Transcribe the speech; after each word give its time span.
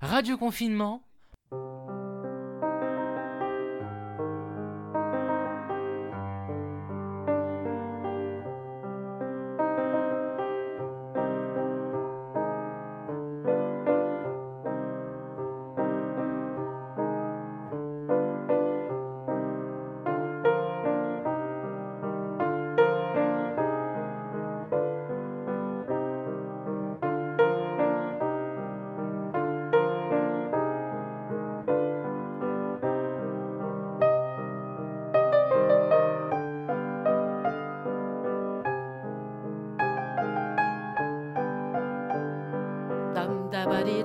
Radio 0.00 0.38
Confinement. 0.38 1.02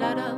da 0.06 0.14
da 0.14 0.35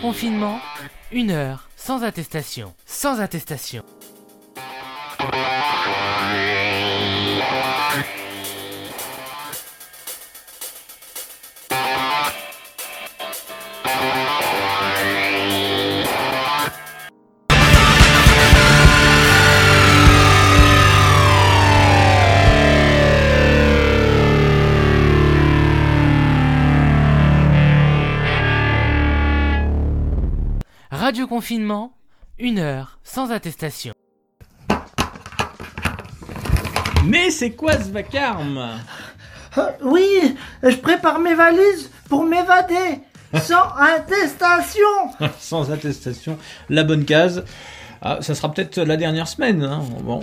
Confinement, 0.00 0.58
une 1.12 1.30
heure 1.30 1.68
sans 1.76 2.04
attestation. 2.04 2.72
Sans 2.86 3.20
attestation. 3.20 3.84
Confinement, 31.26 31.92
une 32.38 32.58
heure 32.58 32.98
sans 33.02 33.30
attestation. 33.30 33.92
Mais 37.04 37.30
c'est 37.30 37.52
quoi 37.52 37.72
ce 37.74 37.90
vacarme? 37.90 38.78
Euh, 39.58 39.70
oui, 39.82 40.36
je 40.62 40.76
prépare 40.76 41.18
mes 41.18 41.34
valises 41.34 41.90
pour 42.08 42.24
m'évader. 42.24 43.00
Sans 43.42 43.68
attestation. 43.78 44.86
Sans 45.38 45.70
attestation, 45.70 46.38
la 46.68 46.84
bonne 46.84 47.04
case. 47.04 47.44
Ah, 48.02 48.18
ça 48.20 48.34
sera 48.34 48.50
peut-être 48.50 48.78
la 48.78 48.96
dernière 48.96 49.28
semaine. 49.28 49.62
Hein. 49.62 49.82
Bon, 50.02 50.20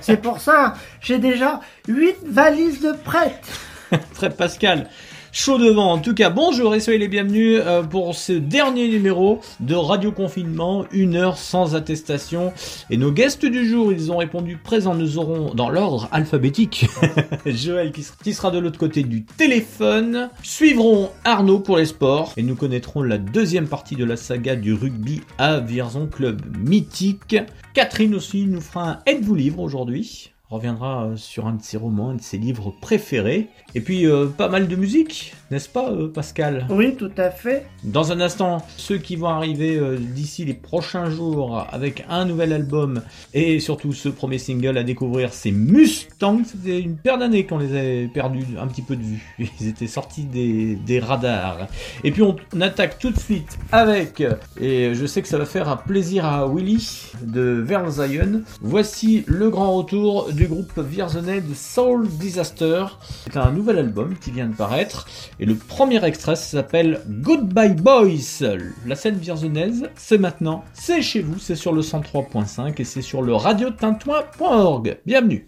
C'est 0.00 0.20
pour 0.20 0.40
ça, 0.40 0.74
j'ai 1.00 1.18
déjà 1.18 1.60
8 1.86 2.16
valises 2.26 2.80
de 2.80 2.92
prêtes. 2.92 3.48
très 4.14 4.30
Pascal. 4.30 4.88
Chaud 5.32 5.58
devant. 5.58 5.92
En 5.92 5.98
tout 5.98 6.12
cas, 6.12 6.28
bonjour 6.28 6.74
et 6.74 6.80
soyez 6.80 6.98
les 6.98 7.06
bienvenus 7.06 7.60
euh, 7.64 7.84
pour 7.84 8.16
ce 8.16 8.32
dernier 8.32 8.88
numéro 8.88 9.40
de 9.60 9.76
Radio 9.76 10.10
Confinement, 10.10 10.86
une 10.90 11.14
heure 11.14 11.38
sans 11.38 11.76
attestation. 11.76 12.52
Et 12.90 12.96
nos 12.96 13.12
guests 13.12 13.46
du 13.46 13.68
jour, 13.68 13.92
ils 13.92 14.10
ont 14.10 14.16
répondu 14.16 14.56
présents. 14.56 14.96
Nous 14.96 15.18
aurons 15.18 15.54
dans 15.54 15.70
l'ordre 15.70 16.08
alphabétique 16.10 16.86
Joël 17.46 17.92
qui, 17.92 18.34
sera 18.34 18.50
de 18.50 18.58
l'autre 18.58 18.78
côté 18.78 19.04
du 19.04 19.24
téléphone. 19.24 20.30
Suivront 20.42 21.10
Arnaud 21.24 21.60
pour 21.60 21.76
les 21.76 21.86
sports 21.86 22.32
et 22.36 22.42
nous 22.42 22.56
connaîtrons 22.56 23.02
la 23.02 23.18
deuxième 23.18 23.68
partie 23.68 23.94
de 23.94 24.04
la 24.04 24.16
saga 24.16 24.56
du 24.56 24.74
rugby 24.74 25.20
à 25.38 25.60
Vierzon 25.60 26.08
Club 26.08 26.42
mythique. 26.58 27.36
Catherine 27.72 28.16
aussi 28.16 28.46
nous 28.46 28.60
fera 28.60 28.90
un 28.90 28.98
Êtes-vous 29.06 29.36
livre 29.36 29.60
aujourd'hui 29.60 30.32
reviendra 30.50 31.04
euh, 31.04 31.16
sur 31.16 31.46
un 31.46 31.54
de 31.54 31.62
ses 31.62 31.76
romans, 31.76 32.10
un 32.10 32.16
de 32.16 32.20
ses 32.20 32.38
livres 32.38 32.74
préférés. 32.80 33.48
Et 33.74 33.80
puis 33.80 34.06
euh, 34.06 34.26
pas 34.26 34.48
mal 34.48 34.68
de 34.68 34.76
musique, 34.76 35.34
n'est-ce 35.50 35.68
pas 35.68 35.90
euh, 35.90 36.08
Pascal? 36.08 36.66
Oui, 36.70 36.94
tout 36.96 37.10
à 37.16 37.30
fait. 37.30 37.66
Dans 37.84 38.12
un 38.12 38.20
instant, 38.20 38.64
ceux 38.76 38.98
qui 38.98 39.16
vont 39.16 39.28
arriver 39.28 39.76
euh, 39.76 39.96
d'ici 39.98 40.44
les 40.44 40.54
prochains 40.54 41.10
jours 41.10 41.66
avec 41.72 42.04
un 42.08 42.24
nouvel 42.24 42.52
album 42.52 43.02
et 43.34 43.60
surtout 43.60 43.92
ce 43.92 44.08
premier 44.08 44.38
single 44.38 44.78
à 44.78 44.84
découvrir, 44.84 45.32
c'est 45.32 45.50
Mustang. 45.50 46.42
C'était 46.44 46.80
une 46.80 46.96
paire 46.96 47.18
d'années 47.18 47.46
qu'on 47.46 47.58
les 47.58 47.76
avait 47.76 48.06
perdus 48.08 48.46
un 48.60 48.66
petit 48.66 48.82
peu 48.82 48.96
de 48.96 49.02
vue. 49.02 49.34
Ils 49.60 49.68
étaient 49.68 49.86
sortis 49.86 50.24
des, 50.24 50.76
des 50.76 51.00
radars. 51.00 51.66
Et 52.04 52.10
puis 52.10 52.22
on, 52.22 52.36
on 52.54 52.60
attaque 52.60 52.98
tout 52.98 53.10
de 53.10 53.18
suite 53.18 53.58
avec, 53.72 54.22
et 54.60 54.94
je 54.94 55.06
sais 55.06 55.22
que 55.22 55.28
ça 55.28 55.38
va 55.38 55.46
faire 55.46 55.68
un 55.68 55.76
plaisir 55.76 56.24
à 56.24 56.46
Willy 56.46 57.10
de 57.22 57.42
Verzion. 57.42 58.42
Voici 58.60 59.24
le 59.26 59.50
grand 59.50 59.76
retour 59.76 60.32
du 60.32 60.46
groupe 60.46 60.78
vierzonais 60.78 61.40
de 61.40 61.54
Soul 61.54 62.08
Disaster. 62.08 62.84
C'est 63.24 63.36
un 63.36 63.50
nouvel 63.50 63.78
album 63.78 64.14
qui 64.20 64.30
vient 64.30 64.46
de 64.46 64.54
paraître. 64.54 65.06
Et 65.42 65.46
le 65.46 65.54
premier 65.54 66.04
extrait 66.04 66.36
s'appelle 66.36 67.00
Goodbye 67.08 67.74
Boys. 67.74 68.58
La 68.86 68.94
scène 68.94 69.16
vierzonnaise, 69.16 69.88
c'est 69.96 70.18
maintenant, 70.18 70.62
c'est 70.74 71.00
chez 71.00 71.22
vous, 71.22 71.38
c'est 71.38 71.56
sur 71.56 71.72
le 71.72 71.80
103.5 71.80 72.78
et 72.78 72.84
c'est 72.84 73.00
sur 73.00 73.22
le 73.22 73.34
radiotintouin.org. 73.34 74.98
Bienvenue. 75.06 75.46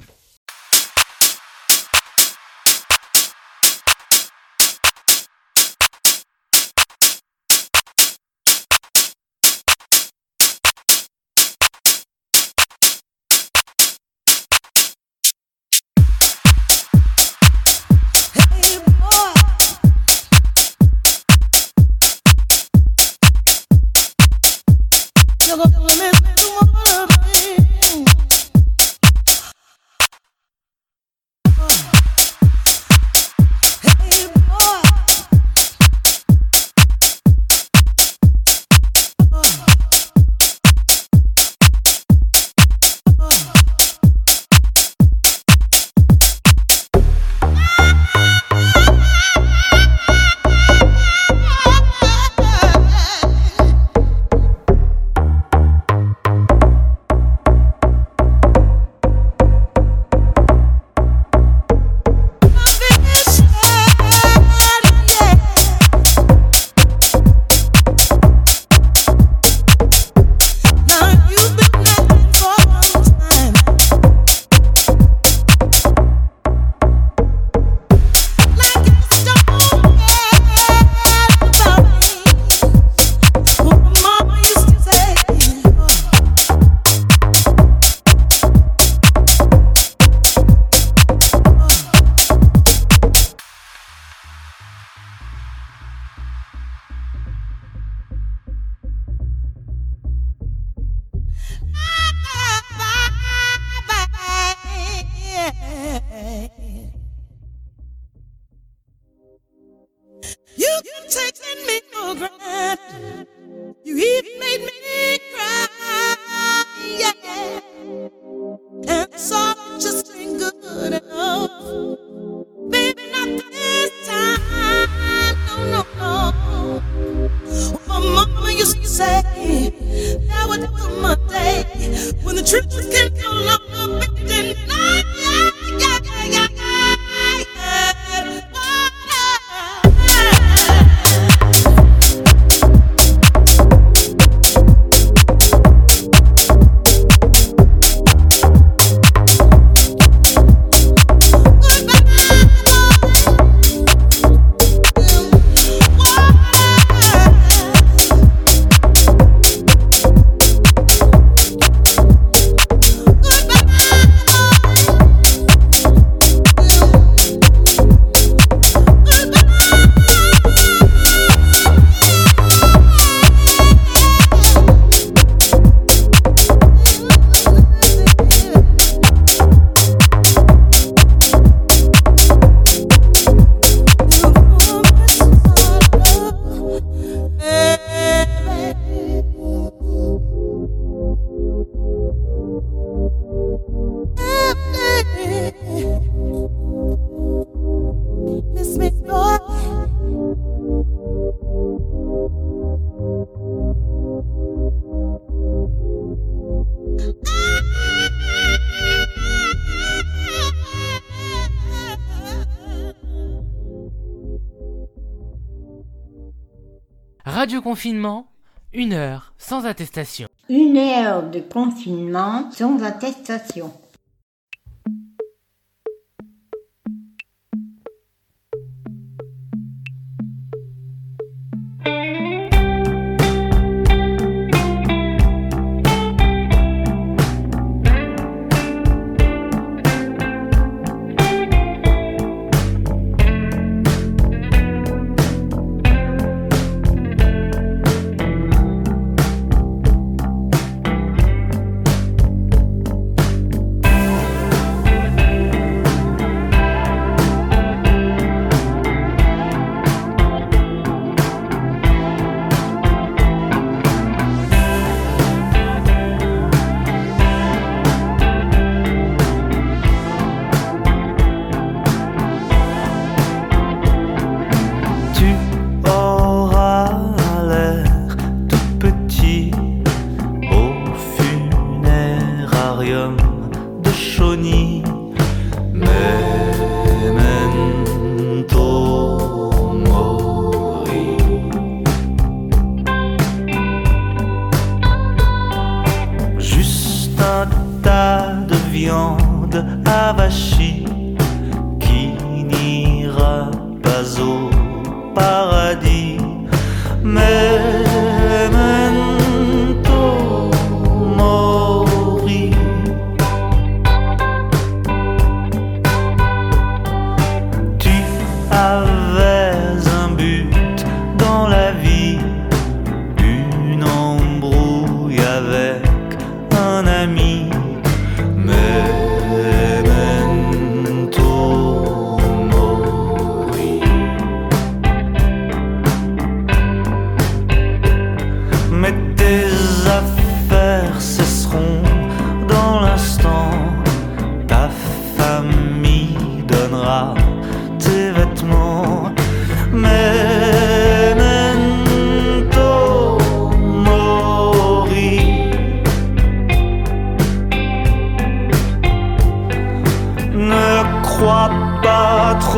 confinement, 217.73 218.27
une 218.75 218.93
heure 218.93 219.33
sans 219.39 219.65
attestation. 219.65 220.29
Une 220.51 220.77
heure 220.77 221.23
de 221.31 221.41
confinement 221.41 222.51
sans 222.53 222.83
attestation. 222.83 223.73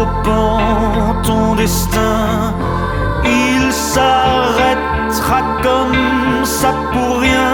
enveloppant 0.05 1.23
ton 1.23 1.55
destin, 1.55 2.55
il 3.25 3.73
s'arrêtera 3.73 5.41
comme 5.63 6.45
ça 6.45 6.75
pour 6.93 7.21
rien. 7.21 7.54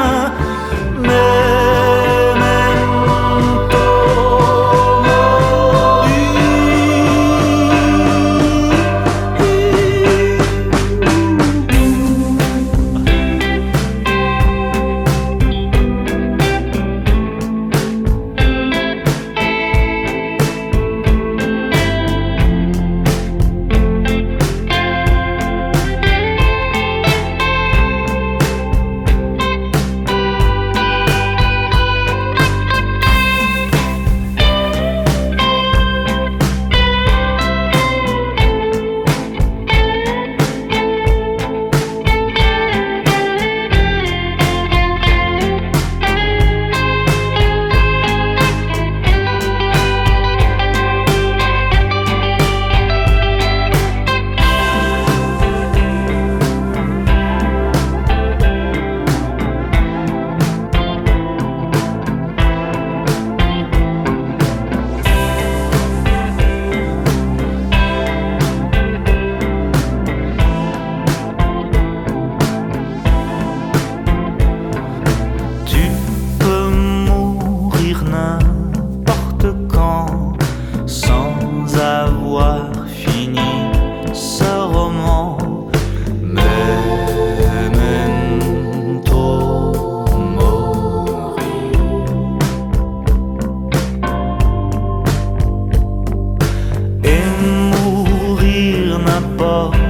Oh. 99.42 99.89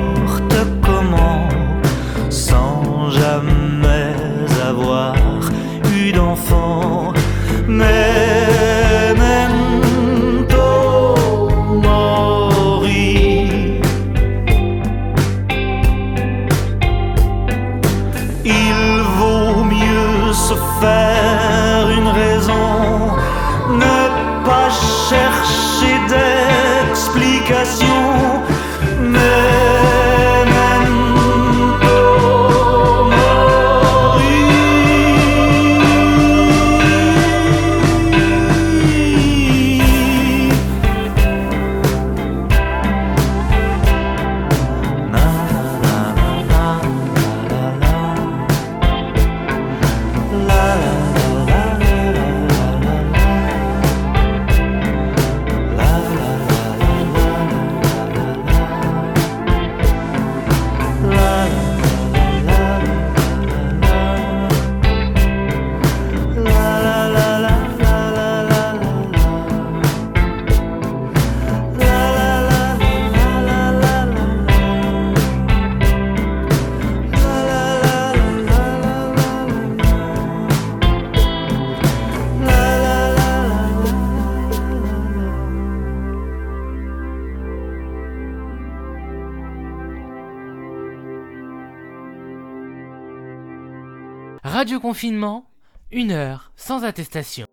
Confinement, 95.01 95.47
une 95.93 96.13
heure 96.13 96.53
sans 96.57 96.85
attestation. 96.85 97.47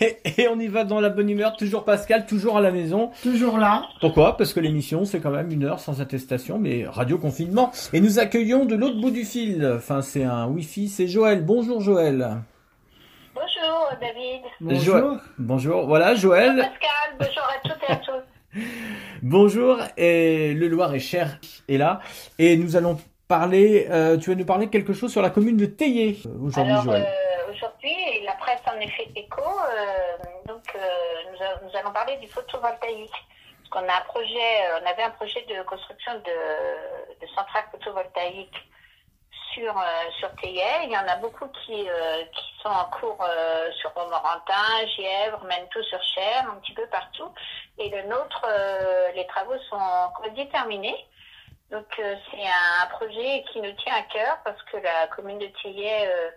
Et, 0.00 0.16
et 0.38 0.48
on 0.48 0.58
y 0.58 0.68
va 0.68 0.84
dans 0.84 1.02
la 1.02 1.10
bonne 1.10 1.28
humeur, 1.28 1.54
toujours 1.54 1.84
Pascal, 1.84 2.24
toujours 2.24 2.56
à 2.56 2.62
la 2.62 2.70
maison. 2.70 3.10
Toujours 3.22 3.58
là. 3.58 3.82
Pourquoi? 4.00 4.38
Parce 4.38 4.54
que 4.54 4.60
l'émission, 4.60 5.04
c'est 5.04 5.20
quand 5.20 5.30
même 5.30 5.50
une 5.50 5.64
heure 5.64 5.80
sans 5.80 6.00
attestation, 6.00 6.58
mais 6.58 6.86
radio 6.86 7.18
confinement. 7.18 7.72
Et 7.92 8.00
nous 8.00 8.18
accueillons 8.20 8.64
de 8.64 8.74
l'autre 8.74 8.98
bout 9.02 9.10
du 9.10 9.26
fil, 9.26 9.70
enfin 9.76 10.00
c'est 10.00 10.24
un 10.24 10.46
Wi-Fi, 10.46 10.88
c'est 10.88 11.06
Joël. 11.06 11.44
Bonjour 11.44 11.82
Joël. 11.82 12.38
Bonjour 13.34 13.88
David. 14.00 14.40
Bonjour. 14.62 15.18
Bonjour, 15.38 15.86
voilà 15.86 16.14
Joël. 16.14 16.56
Pascal, 16.56 17.18
bonjour 17.18 17.42
à 17.42 17.68
toutes 17.68 17.82
et 17.86 17.92
à 17.92 17.96
tous. 17.96 18.60
Bonjour, 19.22 19.78
et 19.98 20.54
le 20.54 20.68
Loir-et-Cher 20.68 21.38
est 21.68 21.76
là. 21.76 22.00
Et 22.38 22.56
nous 22.56 22.76
allons 22.76 22.96
parler, 23.38 23.86
euh, 23.90 24.16
tu 24.18 24.30
vas 24.30 24.36
nous 24.36 24.44
parler 24.46 24.66
de 24.66 24.70
quelque 24.70 24.92
chose 24.92 25.10
sur 25.12 25.22
la 25.22 25.30
commune 25.30 25.56
de 25.56 25.66
Théier 25.66 26.18
euh, 26.26 26.46
aujourd'hui 26.46 26.72
Alors 26.72 26.84
Joël. 26.84 27.02
euh, 27.06 27.52
aujourd'hui, 27.52 27.96
la 28.24 28.32
presse 28.34 28.60
en 28.66 28.78
fait 28.96 29.08
écho, 29.16 29.42
donc 30.46 30.64
nous, 31.32 31.40
a- 31.42 31.58
nous 31.64 31.76
allons 31.78 31.92
parler 31.92 32.16
du 32.18 32.28
photovoltaïque. 32.28 33.10
Parce 33.70 33.70
qu'on 33.84 33.88
a 33.92 33.96
un 33.96 34.04
projet, 34.06 34.50
on 34.82 34.86
avait 34.90 35.02
un 35.02 35.10
projet 35.20 35.42
de 35.48 35.62
construction 35.64 36.12
de, 36.28 37.20
de 37.20 37.26
centrales 37.34 37.64
photovoltaïques 37.72 38.60
sur 39.52 39.76
euh, 39.76 40.10
sur 40.18 40.30
Théier. 40.36 40.74
Il 40.84 40.90
y 40.92 40.96
en 40.98 41.08
a 41.08 41.16
beaucoup 41.16 41.48
qui 41.64 41.88
euh, 41.88 42.22
qui 42.36 42.44
sont 42.62 42.68
en 42.68 42.86
cours 42.98 43.18
euh, 43.22 43.70
sur 43.80 43.90
Romorantin, 43.94 44.68
Gièvre, 44.96 45.40
Mentou-sur-Cher, 45.50 46.50
un 46.52 46.56
petit 46.60 46.74
peu 46.74 46.86
partout. 46.98 47.30
Et 47.78 47.88
le 47.90 48.02
nôtre, 48.08 48.42
les 49.16 49.26
travaux 49.26 49.58
sont 49.70 49.86
quasi 50.22 50.48
terminés. 50.48 50.96
Donc 51.70 51.86
euh, 51.98 52.14
c'est 52.30 52.46
un 52.46 52.86
projet 52.90 53.44
qui 53.52 53.60
nous 53.60 53.72
tient 53.72 53.94
à 53.94 54.02
cœur 54.02 54.38
parce 54.44 54.62
que 54.64 54.76
la 54.76 55.06
commune 55.08 55.38
de 55.38 55.46
Tillet 55.60 56.06
euh, 56.06 56.30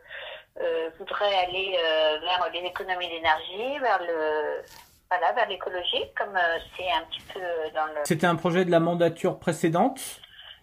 euh, 0.62 0.89
voudrait 0.98 1.36
aller 1.36 1.77
vers 2.22 2.50
les 2.51 2.60
économies 2.60 3.10
d'énergie, 3.10 3.79
vers 3.79 4.01
le 4.01 4.63
voilà, 5.10 5.31
vers 5.34 5.48
l'écologie, 5.48 6.03
comme 6.17 6.38
c'est 6.75 6.91
un 6.91 7.01
petit 7.03 7.22
peu 7.34 7.39
dans 7.74 7.86
le. 7.86 8.01
C'était 8.03 8.27
un 8.27 8.36
projet 8.36 8.65
de 8.65 8.72
la 8.72 8.79
mandature 8.79 9.39
précédente? 9.39 10.01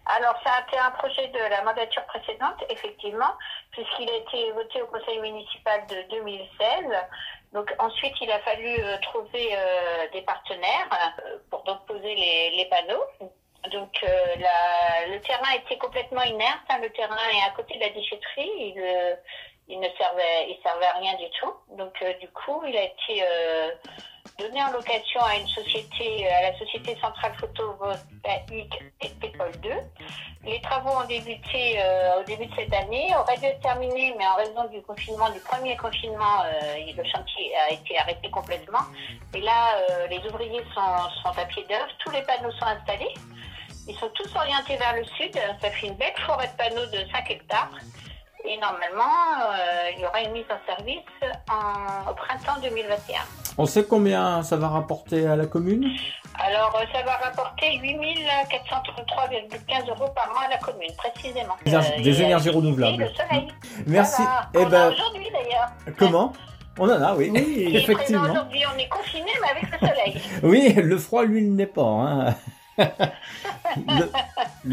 Alors 0.05 0.35
ça 0.43 0.51
a 0.51 0.61
été 0.67 0.77
un 0.77 0.91
projet 0.91 1.27
de 1.29 1.39
la 1.49 1.63
mandature 1.63 2.03
précédente, 2.05 2.63
effectivement, 2.69 3.33
puisqu'il 3.71 4.07
a 4.07 4.17
été 4.17 4.51
voté 4.51 4.81
au 4.83 4.87
conseil 4.87 5.19
municipal 5.19 5.81
de 5.87 6.09
2016. 6.11 6.85
Donc 7.53 7.73
ensuite, 7.79 8.13
il 8.21 8.29
a 8.29 8.39
fallu 8.39 8.75
trouver 9.01 9.55
euh, 9.55 10.07
des 10.11 10.21
partenaires 10.21 10.89
euh, 10.91 11.37
pour 11.49 11.63
donc 11.63 11.85
poser 11.87 12.13
les, 12.13 12.51
les 12.51 12.65
panneaux. 12.65 13.31
Donc 13.71 13.91
euh, 14.03 14.35
le 15.07 15.19
terrain 15.21 15.51
était 15.55 15.77
complètement 15.77 16.23
inerte. 16.23 16.61
hein. 16.69 16.79
Le 16.81 16.89
terrain 16.89 17.15
est 17.33 17.47
à 17.47 17.51
côté 17.55 17.75
de 17.75 17.79
la 17.79 17.89
déchetterie. 17.89 18.51
Il, 18.57 18.75
euh, 18.77 19.15
il 19.67 19.79
ne 19.79 19.87
servait, 19.97 20.49
il 20.49 20.59
servait 20.61 20.85
à 20.85 20.93
rien 20.93 21.15
du 21.15 21.25
tout. 21.39 21.53
Donc 21.77 21.93
euh, 22.01 22.13
du 22.19 22.27
coup, 22.29 22.63
il 22.67 22.75
a 22.77 22.83
été 22.83 23.23
donné 24.39 24.61
en 24.63 24.71
location 24.71 25.21
à 25.21 25.35
une 25.35 25.47
société, 25.47 26.27
à 26.29 26.51
la 26.51 26.57
société 26.57 26.95
centrale 26.99 27.33
photovoltaïque 27.39 28.83
École 29.01 29.51
2. 29.61 29.69
Les 30.43 30.61
travaux 30.61 30.89
ont 30.89 31.07
débuté 31.07 31.79
au 32.19 32.23
début 32.23 32.45
de 32.45 32.55
cette 32.55 32.73
année, 32.73 33.15
auraient 33.17 33.37
dû 33.37 33.45
être 33.45 33.61
terminés, 33.61 34.13
mais 34.17 34.27
en 34.27 34.35
raison 34.35 34.65
du 34.65 34.81
confinement, 34.81 35.29
du 35.29 35.39
premier 35.39 35.75
confinement, 35.77 36.43
le 36.75 37.03
chantier 37.05 37.55
a 37.57 37.71
été 37.71 37.97
arrêté 37.97 38.29
complètement. 38.29 38.81
Et 39.33 39.41
là, 39.41 39.77
les 40.09 40.19
ouvriers 40.27 40.63
sont 40.73 41.29
à 41.29 41.45
pied 41.45 41.63
d'œuvre, 41.63 41.87
tous 41.99 42.11
les 42.11 42.21
panneaux 42.23 42.51
sont 42.51 42.65
installés. 42.65 43.13
Ils 43.87 43.95
sont 43.95 44.09
tous 44.15 44.35
orientés 44.35 44.77
vers 44.77 44.95
le 44.95 45.03
sud. 45.05 45.33
Ça 45.61 45.69
fait 45.69 45.87
une 45.87 45.95
belle 45.95 46.13
forêt 46.25 46.47
de 46.47 46.57
panneaux 46.57 46.85
de 46.87 46.97
5 47.11 47.29
hectares. 47.29 47.69
Et 48.47 48.57
normalement, 48.57 49.11
euh, 49.53 49.89
il 49.95 50.01
y 50.01 50.05
aura 50.05 50.21
une 50.21 50.31
mise 50.31 50.45
en 50.51 50.59
service 50.75 50.99
en- 51.49 52.11
au 52.11 52.13
printemps 52.13 52.59
2021. 52.61 53.21
On 53.57 53.65
sait 53.65 53.85
combien 53.85 54.43
ça 54.43 54.55
va 54.57 54.67
rapporter 54.67 55.25
à 55.25 55.35
la 55.35 55.47
commune? 55.47 55.89
Alors, 56.39 56.75
euh, 56.75 56.85
ça 56.93 57.01
va 57.03 57.15
rapporter 57.17 57.77
8 57.79 57.97
433,15 58.51 59.87
euros 59.89 60.09
par 60.13 60.29
an 60.31 60.45
à 60.45 60.49
la 60.49 60.57
commune, 60.57 60.91
précisément. 60.97 61.55
Des 61.65 61.71
et, 61.71 61.75
euh, 61.75 62.25
énergies 62.25 62.49
et 62.49 62.51
renouvelables. 62.51 63.03
le 63.03 63.09
soleil. 63.09 63.47
Merci. 63.87 64.21
Voilà. 64.21 64.49
Eh 64.53 64.57
On 64.59 64.69
ben- 64.69 64.81
a 64.81 64.87
aujourd'hui 64.89 65.29
d'ailleurs. 65.31 65.69
Comment? 65.97 66.33
On 66.77 66.89
en 66.89 67.01
a, 67.01 67.15
oui, 67.15 67.31
effectivement. 67.73 68.23
Aujourd'hui, 68.29 68.63
on 68.71 68.77
est 68.77 68.89
confiné, 68.89 69.31
mais 69.41 69.49
avec 69.49 69.71
le 69.71 69.87
soleil. 69.87 70.21
Oui, 70.43 70.73
le 70.73 70.97
froid, 70.99 71.23
lui, 71.23 71.39
il 71.41 71.55
n'est 71.55 71.65
pas. 71.65 71.81
hein. 71.81 72.35
le, 73.77 74.09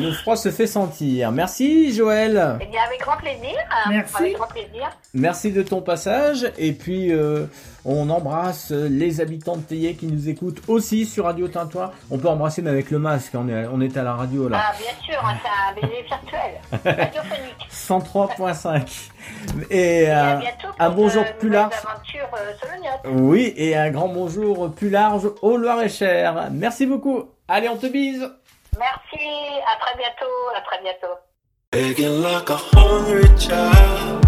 le 0.04 0.12
froid 0.12 0.36
se 0.36 0.50
fait 0.50 0.66
sentir. 0.66 1.32
Merci, 1.32 1.92
Joël. 1.94 2.58
Eh 2.60 2.66
bien, 2.66 2.80
avec 2.86 3.00
grand 3.00 3.16
plaisir. 3.16 3.56
Merci. 3.88 4.14
Avec 4.18 4.34
grand 4.36 4.46
plaisir. 4.48 4.90
Merci 5.14 5.52
de 5.52 5.62
ton 5.62 5.80
passage. 5.82 6.50
Et 6.58 6.72
puis, 6.72 7.12
euh, 7.12 7.46
on 7.84 8.08
embrasse 8.10 8.70
les 8.70 9.20
habitants 9.20 9.56
de 9.56 9.62
Théier 9.62 9.94
qui 9.94 10.06
nous 10.06 10.28
écoutent 10.28 10.62
aussi 10.68 11.04
sur 11.06 11.24
Radio 11.24 11.48
Tintoin. 11.48 11.90
On 12.10 12.18
peut 12.18 12.28
embrasser, 12.28 12.62
mais 12.62 12.70
avec 12.70 12.90
le 12.90 12.98
masque. 12.98 13.32
On 13.34 13.48
est, 13.48 13.66
on 13.72 13.80
est 13.80 13.96
à 13.96 14.02
la 14.02 14.14
radio, 14.14 14.48
là. 14.48 14.60
Ah, 14.62 14.72
bien 14.78 14.92
sûr, 15.14 15.22
hein, 15.26 15.34
c'est 15.42 15.48
un 15.84 15.86
baiser 15.88 16.02
virtuel, 16.02 16.60
radiophonique. 16.84 17.68
103.5. 17.70 19.10
Et, 19.70 20.02
Et 20.04 20.10
à 20.10 20.36
euh, 20.36 20.38
bientôt 20.38 20.68
un 20.78 20.90
bonjour 20.90 21.22
de 21.24 21.32
plus 21.38 21.48
large. 21.50 21.72
euh. 23.04 23.10
Oui, 23.10 23.52
et 23.56 23.76
un 23.76 23.90
grand 23.90 24.08
bonjour 24.08 24.72
plus 24.72 24.90
large 24.90 25.28
au 25.42 25.56
Loir-et-Cher. 25.56 26.48
Merci 26.52 26.86
beaucoup. 26.86 27.24
Allez, 27.48 27.68
on 27.68 27.76
te 27.76 27.86
bise. 27.86 28.28
Merci, 28.78 29.60
à 29.66 29.78
très 29.80 29.96
bientôt, 29.96 30.24
à 30.56 30.60
très 30.62 30.80
bientôt. 30.82 31.18
Begging 31.70 32.22
like 32.22 32.50
a 32.50 32.56
hungry 32.56 33.28
child, 33.38 34.24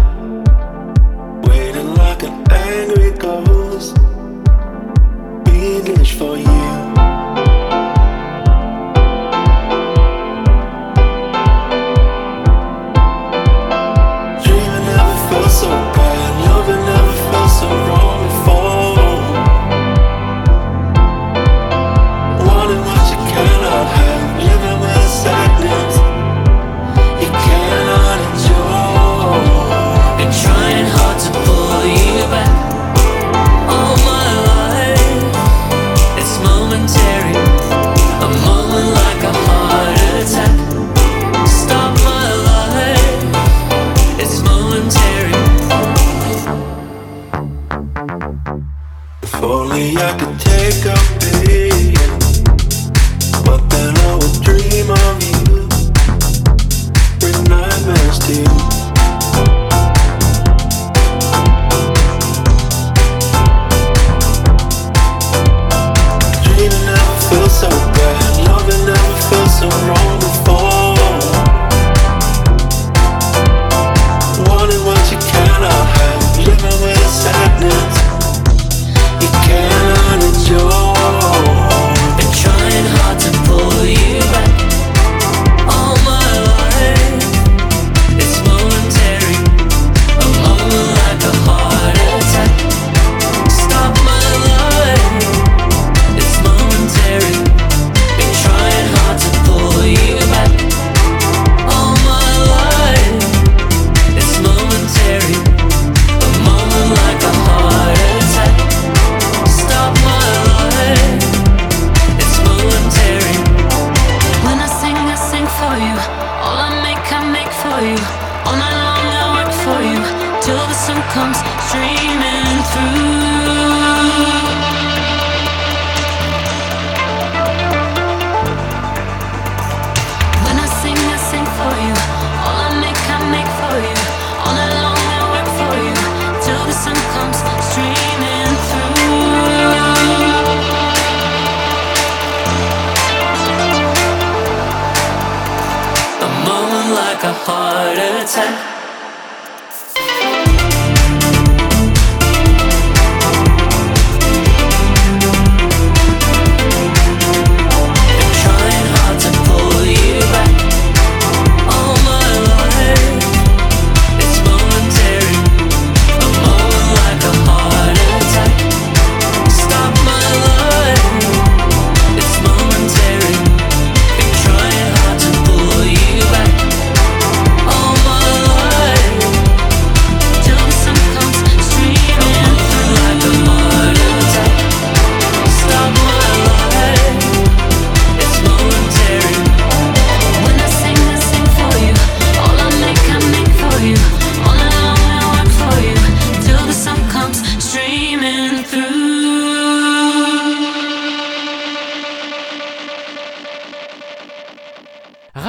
waiting 1.47 1.93
like 1.95 2.23
an 2.23 2.43
angry 2.51 3.11
ghost, 3.17 3.95
being 5.45 6.05
for 6.05 6.37
you. 6.37 6.84
me, 49.75 49.97
I 49.97 50.17
could 50.17 50.39
take 50.39 50.85
a 50.85 51.19
bit. 51.19 51.34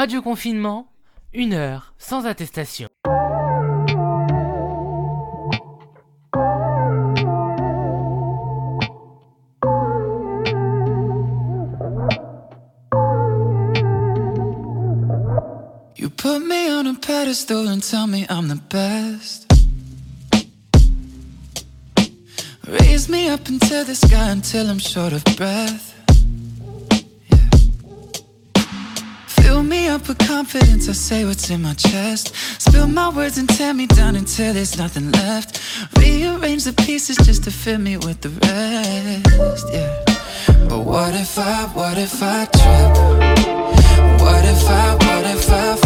Radio 0.07 0.23
confinement, 0.23 0.87
une 1.35 1.53
heure 1.53 1.93
sans 1.99 2.27
attestation. 2.27 2.89
You 15.97 16.09
put 16.11 16.39
me 16.39 16.71
on 16.71 16.87
a 16.87 16.95
pedestal 16.95 17.67
and 17.67 17.83
tell 17.83 18.07
me 18.07 18.27
I'm 18.31 18.47
the 18.47 18.61
best. 18.71 19.53
Raise 22.65 23.09
me 23.09 23.29
up 23.29 23.49
into 23.49 23.83
the 23.83 23.97
sky 23.97 24.31
until 24.31 24.71
I'm 24.71 24.79
short 24.79 25.13
of 25.13 25.25
breath. 25.37 25.96
Fill 29.47 29.63
me 29.63 29.87
up 29.87 30.09
with 30.09 30.19
confidence, 30.19 30.89
I 30.89 30.93
say 30.93 31.25
what's 31.25 31.51
in 31.51 31.63
my 31.63 31.75
chest. 31.75 32.35
Spill 32.61 32.89
my 32.89 33.09
words 33.11 33.39
and 33.39 33.49
tear 33.49 33.73
me 33.73 33.87
down 33.87 34.17
until 34.17 34.53
there's 34.53 34.77
nothing 34.77 35.13
left. 35.13 35.61
Rearrange 35.97 36.65
the 36.65 36.73
pieces 36.73 37.17
just 37.19 37.45
to 37.45 37.53
fill 37.53 37.79
me 37.79 37.97
with 37.97 38.23
the 38.23 38.31
rest. 38.31 39.67
Yeah. 39.73 40.67
But 40.69 40.81
what 40.81 41.15
if 41.15 41.39
I, 41.39 41.63
what 41.75 41.97
if 41.97 42.21
I 42.21 42.47
trip? 42.59 42.93
What 44.21 44.45
if 44.45 44.69
I, 44.69 44.95
what 44.95 45.27
if 45.37 45.49
I 45.49 45.86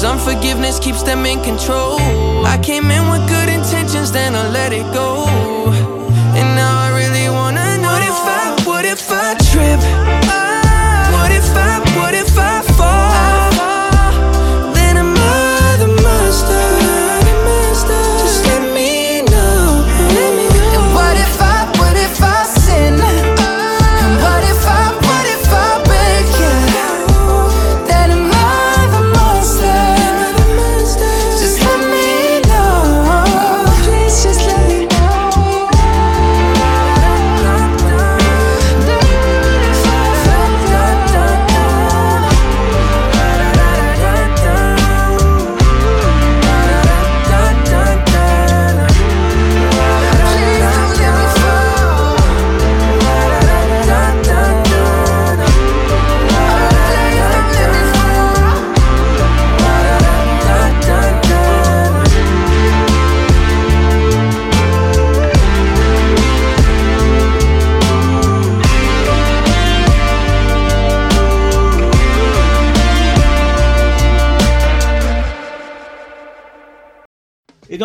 Cause 0.00 0.12
unforgiveness 0.12 0.78
keeps 0.78 1.02
them 1.02 1.26
in 1.26 1.42
control. 1.42 1.98
I 2.46 2.58
came 2.62 2.90
in 2.90 2.99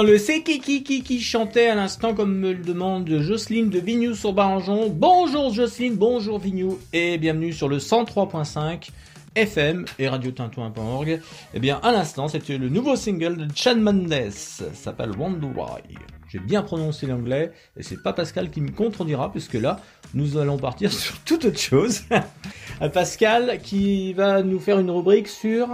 le 0.05 0.17
C'est 0.19 0.43
qui 0.43 0.59
qui 0.59 0.83
qui 0.83 1.01
qui 1.01 1.19
chantait 1.19 1.67
à 1.67 1.75
l'instant, 1.75 2.13
comme 2.13 2.37
me 2.37 2.53
le 2.53 2.63
demande 2.63 3.09
Jocelyne 3.09 3.69
de 3.69 3.79
Vignou 3.79 4.13
sur 4.13 4.33
Barangeon. 4.33 4.89
Bonjour 4.89 5.51
Jocelyne, 5.51 5.95
bonjour 5.95 6.37
Vignou, 6.37 6.77
et 6.93 7.17
bienvenue 7.17 7.51
sur 7.51 7.67
le 7.67 7.79
103.5 7.79 8.89
FM 9.35 9.85
et 9.97 10.07
radiotintouin.org. 10.07 11.21
Et 11.55 11.59
bien, 11.59 11.79
à 11.81 11.91
l'instant, 11.91 12.27
c'était 12.27 12.59
le 12.59 12.69
nouveau 12.69 12.95
single 12.95 13.35
de 13.35 13.47
Chan 13.55 13.77
Mendes, 13.77 14.29
ça 14.29 14.65
s'appelle 14.73 15.09
Wonder 15.17 15.47
Why. 15.47 15.97
J'ai 16.29 16.39
bien 16.39 16.61
prononcé 16.61 17.07
l'anglais, 17.07 17.51
et 17.75 17.81
c'est 17.81 18.01
pas 18.01 18.13
Pascal 18.13 18.51
qui 18.51 18.61
me 18.61 18.71
contredira, 18.71 19.31
puisque 19.31 19.55
là, 19.55 19.79
nous 20.13 20.37
allons 20.37 20.57
partir 20.57 20.91
sur 20.93 21.17
toute 21.21 21.45
autre 21.45 21.59
chose. 21.59 22.01
Pascal 22.93 23.59
qui 23.63 24.13
va 24.13 24.43
nous 24.43 24.59
faire 24.59 24.79
une 24.79 24.91
rubrique 24.91 25.29
sur... 25.29 25.67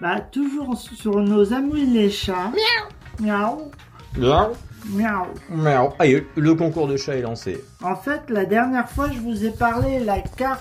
Bah, 0.00 0.20
toujours 0.20 0.76
sur 0.76 1.20
nos 1.20 1.54
amis 1.54 1.86
les 1.86 2.10
chats. 2.10 2.50
Miaou. 2.50 3.03
Miaou. 3.20 3.70
Miaou. 4.18 4.52
Miaou. 5.50 5.88
Allez, 5.98 6.26
le 6.36 6.54
concours 6.54 6.86
de 6.88 6.96
chat 6.96 7.16
est 7.16 7.22
lancé. 7.22 7.64
En 7.82 7.96
fait, 7.96 8.20
la 8.28 8.44
dernière 8.44 8.88
fois, 8.88 9.08
je 9.12 9.18
vous 9.18 9.44
ai 9.44 9.50
parlé 9.50 9.98
la 10.00 10.20
carte 10.20 10.60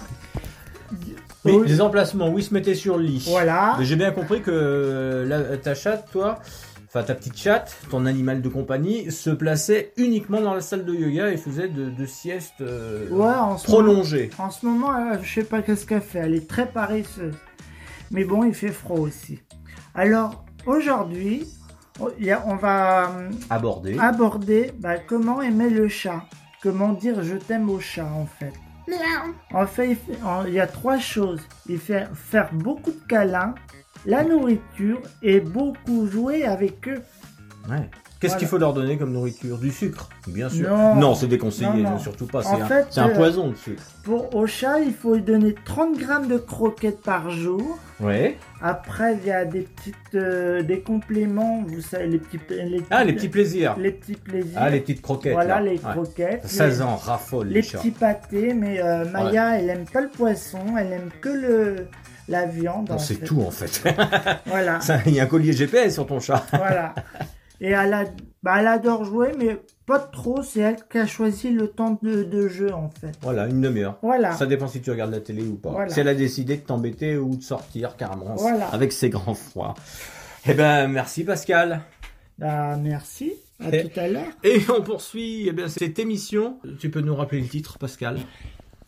Oui, 1.46 1.54
Oui. 1.60 1.68
des 1.68 1.82
emplacements 1.82 2.30
où 2.30 2.40
il 2.40 2.44
se 2.44 2.54
mettait 2.54 2.76
sur 2.76 2.98
le 2.98 3.04
lit. 3.04 3.26
Voilà. 3.30 3.76
J'ai 3.82 3.96
bien 3.98 4.12
compris 4.12 4.42
que 4.42 4.52
euh, 4.52 5.26
la- 5.26 5.58
ta 5.58 5.76
chatte, 5.76 6.08
toi, 6.12 6.40
enfin 6.88 7.04
ta 7.04 7.16
petite 7.16 7.36
chatte, 7.38 7.76
ton 7.90 8.06
animal 8.06 8.42
de 8.42 8.48
compagnie, 8.48 9.12
se 9.12 9.30
plaçait 9.30 9.92
uniquement 9.98 10.40
dans 10.40 10.54
la 10.54 10.62
salle 10.62 10.86
de 10.86 10.94
yoga 10.94 11.30
et 11.32 11.38
faisait 11.38 11.68
de, 11.68 11.90
de 11.90 12.06
siestes 12.06 12.62
euh, 12.62 13.10
Ouais, 13.10 13.26
en 13.28 13.58
ce 13.58 13.66
prolongées. 13.66 14.30
En 14.38 14.52
ce 14.52 14.66
moment, 14.66 14.94
euh, 14.96 15.18
je 15.22 15.34
sais 15.34 15.44
pas 15.44 15.62
qu'est-ce 15.62 15.86
qu'elle 15.86 16.02
fait. 16.02 16.20
Elle 16.20 16.36
est 16.36 16.48
très 16.48 16.68
paresseuse. 16.68 17.36
Mais 18.12 18.24
bon, 18.24 18.46
il 18.46 18.54
fait 18.54 18.70
froid 18.72 19.00
aussi. 19.00 19.40
Alors, 19.96 20.46
aujourd'hui, 20.66 21.46
on 22.00 22.08
a- 22.08 22.44
on 22.46 22.56
va 22.56 23.10
euh, 23.12 23.30
aborder 24.00 24.72
bah, 24.80 24.98
comment 24.98 25.42
aimer 25.42 25.70
le 25.70 25.88
chat? 25.88 26.24
Comment 26.62 26.94
dire 26.94 27.24
je 27.24 27.36
t'aime 27.36 27.70
au 27.70 27.80
chat, 27.80 28.06
en 28.06 28.26
fait? 28.26 28.54
En 29.54 29.66
fait, 29.66 29.90
il, 29.92 29.96
fait- 29.96 30.22
en- 30.24 30.46
il 30.46 30.54
y 30.54 30.60
a 30.60 30.68
trois 30.68 30.98
choses. 30.98 31.42
Il 31.68 31.78
fait 31.80 32.08
faire 32.14 32.50
beaucoup 32.54 32.92
de 32.92 33.00
câlins, 33.08 33.56
la 34.06 34.24
nourriture 34.24 35.02
et 35.22 35.40
beaucoup 35.40 36.08
jouer 36.08 36.44
avec 36.46 36.88
eux. 36.88 37.02
Ouais. 37.70 37.90
Qu'est-ce 38.24 38.32
Voilà. 38.36 38.40
qu'il 38.40 38.48
faut 38.48 38.58
leur 38.58 38.74
donner 38.74 38.98
comme 38.98 39.12
nourriture? 39.12 39.58
Du 39.58 39.70
sucre, 39.70 40.08
bien 40.28 40.48
sûr. 40.48 40.70
Non. 40.96 41.14
c'est 41.14 41.28
déconseillé, 41.28 41.84
Non, 41.84 41.90
non. 41.92 42.00
surtout 42.00 42.26
pas. 42.26 42.40
En 42.48 42.58
C'est 42.90 43.02
un, 43.02 43.10
euh, 43.10 43.16
poison 43.16 43.50
le 43.50 43.56
sucre. 43.58 43.84
Pour 44.06 44.34
au 44.34 44.48
chat, 44.48 44.80
il 44.80 44.94
faut 44.94 45.16
lui 45.16 45.22
donner 45.22 45.54
30 45.66 45.98
grammes 45.98 46.30
de 46.30 46.38
croquettes 46.38 47.02
par 47.02 47.30
jour. 47.32 47.78
Ouais. 48.00 48.38
Après, 48.62 49.18
il 49.22 49.28
y 49.28 49.32
a 49.32 49.44
des 49.44 49.62
petites, 49.62 49.96
euh, 50.16 50.62
des 50.64 50.80
compléments, 50.80 51.66
vous 51.68 51.82
savez, 51.82 52.08
les 52.08 52.18
petits, 52.20 52.40
les 52.50 52.82
Ah, 52.90 53.04
les 53.04 53.12
petits 53.12 53.28
plaisirs. 53.28 53.76
les 53.78 53.92
petits 53.92 54.16
plaisirs. 54.16 54.58
Ah, 54.58 54.70
les 54.70 54.80
petites 54.80 55.02
croquettes. 55.02 55.34
Voilà, 55.34 55.56
là. 55.56 55.62
les 55.62 55.72
Ouais. 55.72 55.92
croquettes. 55.92 56.48
16 56.48 56.78
les- 56.78 56.82
ans, 56.82 56.96
raffole 56.96 57.48
les, 57.48 57.56
Les 57.56 57.62
petits 57.62 57.92
pâtés, 57.92 58.54
mais 58.54 58.80
euh, 58.82 59.04
Maya, 59.12 59.60
elle 59.60 59.70
aime 59.70 59.86
pas 59.92 60.00
le 60.00 60.08
poisson, 60.10 60.60
elle 60.80 60.94
aime 60.94 61.10
que 61.20 61.28
le 61.30 61.88
la 62.30 62.46
viande. 62.46 62.90
En 62.90 62.98
c'est 62.98 63.16
tout 63.18 63.42
en 63.42 63.52
fait. 63.52 63.84
Voilà. 64.46 64.80
Ça, 64.82 65.00
Il 65.06 65.14
y 65.14 65.20
a 65.20 65.24
un 65.24 65.26
collier 65.26 65.52
GPS 65.52 65.94
sur 65.94 66.08
ton 66.08 66.22
chat. 66.22 66.46
voilà. 66.54 66.96
Et 67.64 67.70
elle, 67.70 67.94
a- 67.94 68.04
bah, 68.44 68.58
elle 68.60 68.68
adore 68.68 69.06
jouer, 69.06 69.32
mais 69.40 69.58
pas 69.86 69.98
trop. 70.00 70.44
C'est 70.44 70.60
elle 70.60 70.76
qui 70.92 70.98
a 70.98 71.08
choisi 71.08 71.50
le 71.50 71.70
temps 71.70 71.98
de, 72.04 72.22
de 72.24 72.48
jeu, 72.50 72.72
en 72.74 72.90
fait. 72.90 73.14
Voilà, 73.22 73.48
une 73.48 73.62
demi-heure. 73.62 73.98
Voilà. 74.04 74.34
Ça 74.34 74.46
dépend 74.46 74.68
si 74.68 74.82
tu 74.82 74.92
regardes 74.92 75.12
la 75.12 75.22
télé 75.22 75.44
ou 75.48 75.56
pas. 75.56 75.72
Voilà. 75.72 75.90
Si 75.90 76.00
elle 76.02 76.10
a 76.10 76.14
décidé 76.14 76.58
de 76.58 76.62
t'embêter 76.62 77.18
ou 77.18 77.36
de 77.38 77.42
sortir 77.42 77.96
carrément 77.96 78.36
Voilà. 78.36 78.68
avec 78.68 78.92
ses 78.92 79.10
grands 79.10 79.34
froids. 79.34 79.74
Eh 80.46 80.54
ben, 80.54 80.88
merci 80.90 81.24
Pascal. 81.24 81.82
Bah, 82.38 82.76
merci. 82.76 83.32
À 83.64 83.74
Et- 83.74 83.88
tout 83.88 83.98
à 84.00 84.08
l'heure. 84.10 84.28
Et 84.44 84.60
on 84.78 84.82
poursuit 84.82 85.46
eh 85.48 85.54
bien, 85.54 85.70
cette 85.70 85.98
émission. 86.00 86.58
Tu 86.80 86.90
peux 86.92 87.00
nous 87.02 87.16
rappeler 87.16 87.40
le 87.40 87.48
titre, 87.48 87.78
Pascal? 87.80 88.18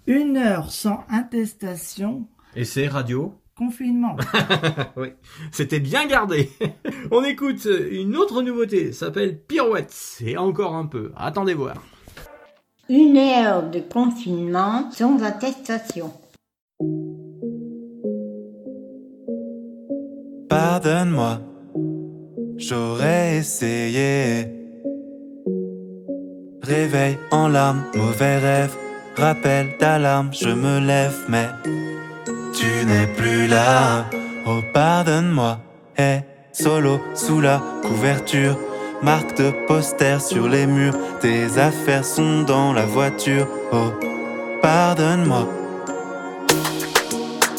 Une 0.06 0.36
heure 0.38 0.70
sans 0.72 1.00
intestation, 1.10 2.28
Et 2.58 2.66
c'est 2.66 2.88
radio 2.88 3.34
confinement. 3.56 4.16
Oui, 4.98 5.10
c'était 5.52 5.80
bien 5.80 6.06
gardé. 6.08 6.50
On 7.12 7.24
écoute 7.24 7.68
une 7.92 8.16
autre 8.16 8.42
nouveauté, 8.42 8.94
s'appelle 8.94 9.38
Pirouette. 9.38 10.18
Et 10.26 10.38
encore 10.38 10.76
un 10.76 10.86
peu. 10.86 11.12
Attendez 11.16 11.54
voir. 11.54 11.76
Une 12.88 13.18
heure 13.18 13.70
de 13.70 13.80
confinement 13.80 14.90
sans 14.92 15.22
attestation. 15.24 16.12
Pardonne-moi, 20.50 21.40
j'aurais 22.58 23.38
essayé. 23.38 24.46
Réveil 26.62 27.18
en 27.32 27.48
larmes, 27.48 27.84
mauvais 27.96 28.38
rêve, 28.38 28.76
rappel 29.16 29.76
d'alarme, 29.80 30.32
je 30.34 30.50
me 30.50 30.80
lève, 30.80 31.26
mais 31.30 31.48
tu 32.56 32.86
n'es 32.86 33.08
plus 33.08 33.48
là. 33.48 34.06
Oh, 34.46 34.62
pardonne-moi, 34.74 35.60
hey, 35.98 36.24
solo 36.52 37.00
sous 37.14 37.42
la 37.42 37.62
couverture, 37.84 38.58
marque 39.02 39.38
de 39.38 39.52
poster 39.68 40.20
sur 40.20 40.48
les 40.48 40.66
murs, 40.66 40.96
tes 41.20 41.58
affaires 41.58 42.06
sont 42.06 42.44
dans 42.44 42.74
la 42.74 42.86
voiture. 42.86 43.48
Oh, 43.74 43.92
pardonne-moi. 44.62 45.48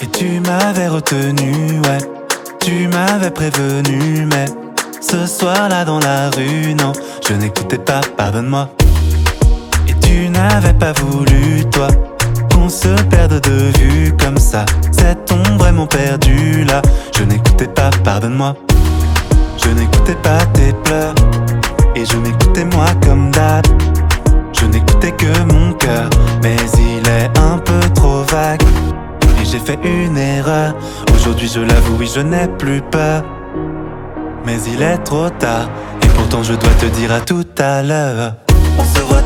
Et 0.03 0.07
tu 0.07 0.41
m'avais 0.41 0.89
retenu, 0.89 1.81
ouais. 1.81 1.99
Tu 2.61 2.89
m'avais 2.89 3.31
prévenu, 3.31 4.27
mais 4.27 4.47
ce 5.01 5.27
soir-là 5.27 5.85
dans 5.85 6.01
la 6.01 6.31
rue, 6.31 6.75
non, 6.75 6.93
je 7.27 7.35
n'écoutais 7.35 7.79
pas, 7.79 8.01
pardonne-moi. 8.17 8.71
Et 9.89 9.95
tu 10.01 10.29
n'avais 10.29 10.75
pas 10.75 10.93
voulu, 10.93 11.65
toi, 11.71 11.89
qu'on 12.67 12.71
se 12.71 13.03
perde 13.05 13.41
de 13.43 13.79
vue 13.79 14.13
comme 14.19 14.39
ça. 14.39 14.65
Ombre 15.31 15.59
vraiment 15.59 15.87
perdu 15.87 16.65
là, 16.65 16.83
je 17.17 17.23
n'écoutais 17.23 17.69
pas, 17.69 17.91
pardonne-moi. 18.03 18.57
Je 19.63 19.71
n'écoutais 19.71 20.17
pas 20.17 20.45
tes 20.53 20.73
pleurs, 20.85 21.15
et 21.95 22.05
je 22.05 22.17
m'écoutais 22.17 22.65
moi 22.65 22.87
comme 23.07 23.31
d'hab. 23.31 23.65
Je 24.53 24.67
n'écoutais 24.67 25.13
que 25.13 25.43
mon 25.45 25.75
cœur, 25.75 26.11
mais 26.43 26.57
il 26.79 27.09
est 27.09 27.39
un 27.39 27.59
peu 27.59 27.81
trop 27.95 28.23
vague. 28.25 28.63
Et 29.41 29.45
j'ai 29.45 29.61
fait 29.61 29.79
une 29.85 30.19
erreur. 30.19 30.75
Aujourd'hui, 31.15 31.49
je 31.53 31.61
l'avoue, 31.61 31.97
oui, 32.01 32.11
je 32.13 32.21
n'ai 32.21 32.49
plus 32.59 32.81
peur. 32.81 33.23
Mais 34.45 34.59
il 34.67 34.83
est 34.83 34.99
trop 34.99 35.31
tard. 35.31 35.69
Et 36.03 36.09
pourtant, 36.09 36.43
je 36.43 36.55
dois 36.55 36.75
te 36.81 36.87
dire 36.87 37.13
à 37.13 37.21
tout 37.21 37.47
à 37.59 37.83
l'heure. 37.83 38.33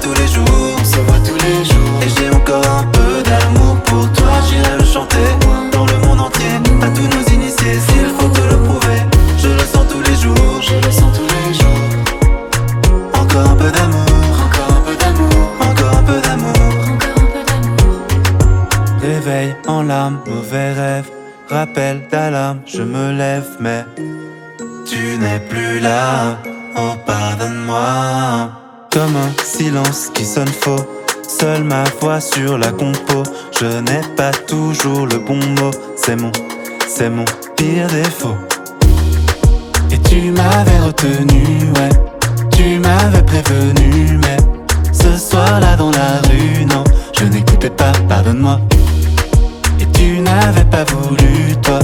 Tous 0.02 0.14
les 0.14 0.28
jours, 0.28 0.78
se 0.84 0.96
voit 0.96 1.20
tous 1.26 1.36
les 1.44 1.64
jours. 1.64 2.00
Et 2.02 2.08
j'ai 2.08 2.30
encore 2.30 2.66
un 2.66 2.84
peu 2.84 3.22
d'amour 3.22 3.76
pour 3.84 4.10
toi. 4.12 4.32
J'irai 4.48 4.78
le 4.78 4.84
chanter 4.84 5.28
dans 5.72 5.86
le 5.86 5.96
monde 6.06 6.20
entier. 6.20 6.54
À 6.82 6.88
tous 6.88 7.08
nos 7.14 7.24
initiés, 7.34 7.78
s'il 7.86 8.08
faut 8.18 8.28
te 8.28 8.40
le 8.40 8.56
prouver. 8.62 9.00
Je 9.38 9.48
le 9.48 9.58
sens 9.58 9.86
tous 9.88 10.02
les 10.02 10.16
jours, 10.16 10.60
je 10.62 10.74
le 10.74 10.92
sens 10.92 11.12
tous 11.16 11.28
les 11.36 11.54
jours. 11.54 11.84
Encore 13.14 13.50
un 13.50 13.56
peu 13.56 13.70
d'amour, 13.70 14.34
encore 14.46 14.76
un 14.76 14.82
peu 14.86 14.96
d'amour, 14.96 15.46
encore 15.60 15.94
un 15.98 16.02
peu 16.02 16.20
d'amour. 16.20 16.98
Réveil 19.02 19.54
en 19.66 19.82
larmes, 19.82 20.20
mauvais 20.26 20.72
rêve, 20.72 21.10
rappel 21.48 22.02
d'alarme, 22.10 22.60
je 22.66 22.82
me 22.82 23.12
lève, 23.12 23.48
mais 23.60 23.84
tu 24.86 25.18
n'es 25.18 25.40
plus 25.40 25.80
là. 25.80 26.38
Oh, 26.76 26.94
pardonne-moi. 27.06 28.59
Comme 28.90 29.14
un 29.14 29.31
silence 29.44 30.11
qui 30.12 30.24
sonne 30.24 30.48
faux, 30.48 30.85
seule 31.29 31.62
ma 31.62 31.85
voix 32.00 32.20
sur 32.20 32.59
la 32.59 32.72
compo. 32.72 33.22
Je 33.59 33.66
n'ai 33.66 34.00
pas 34.16 34.33
toujours 34.33 35.07
le 35.07 35.18
bon 35.18 35.37
mot, 35.37 35.70
c'est 35.96 36.16
mon, 36.16 36.33
c'est 36.88 37.09
mon 37.09 37.24
pire 37.57 37.87
défaut. 37.87 38.37
Et 39.92 39.98
tu 40.09 40.33
m'avais 40.33 40.81
retenu, 40.81 41.70
ouais, 41.76 42.48
tu 42.50 42.81
m'avais 42.81 43.22
prévenu, 43.22 44.18
mais 44.22 44.37
ce 44.92 45.16
soir-là 45.16 45.76
dans 45.76 45.92
la 45.92 46.20
rue, 46.29 46.64
non, 46.64 46.83
je 47.16 47.26
n'écoutais 47.26 47.70
pas, 47.70 47.92
pardonne-moi. 48.09 48.61
Et 49.79 49.87
tu 49.92 50.18
n'avais 50.20 50.64
pas 50.64 50.85
voulu, 50.85 51.55
toi, 51.62 51.79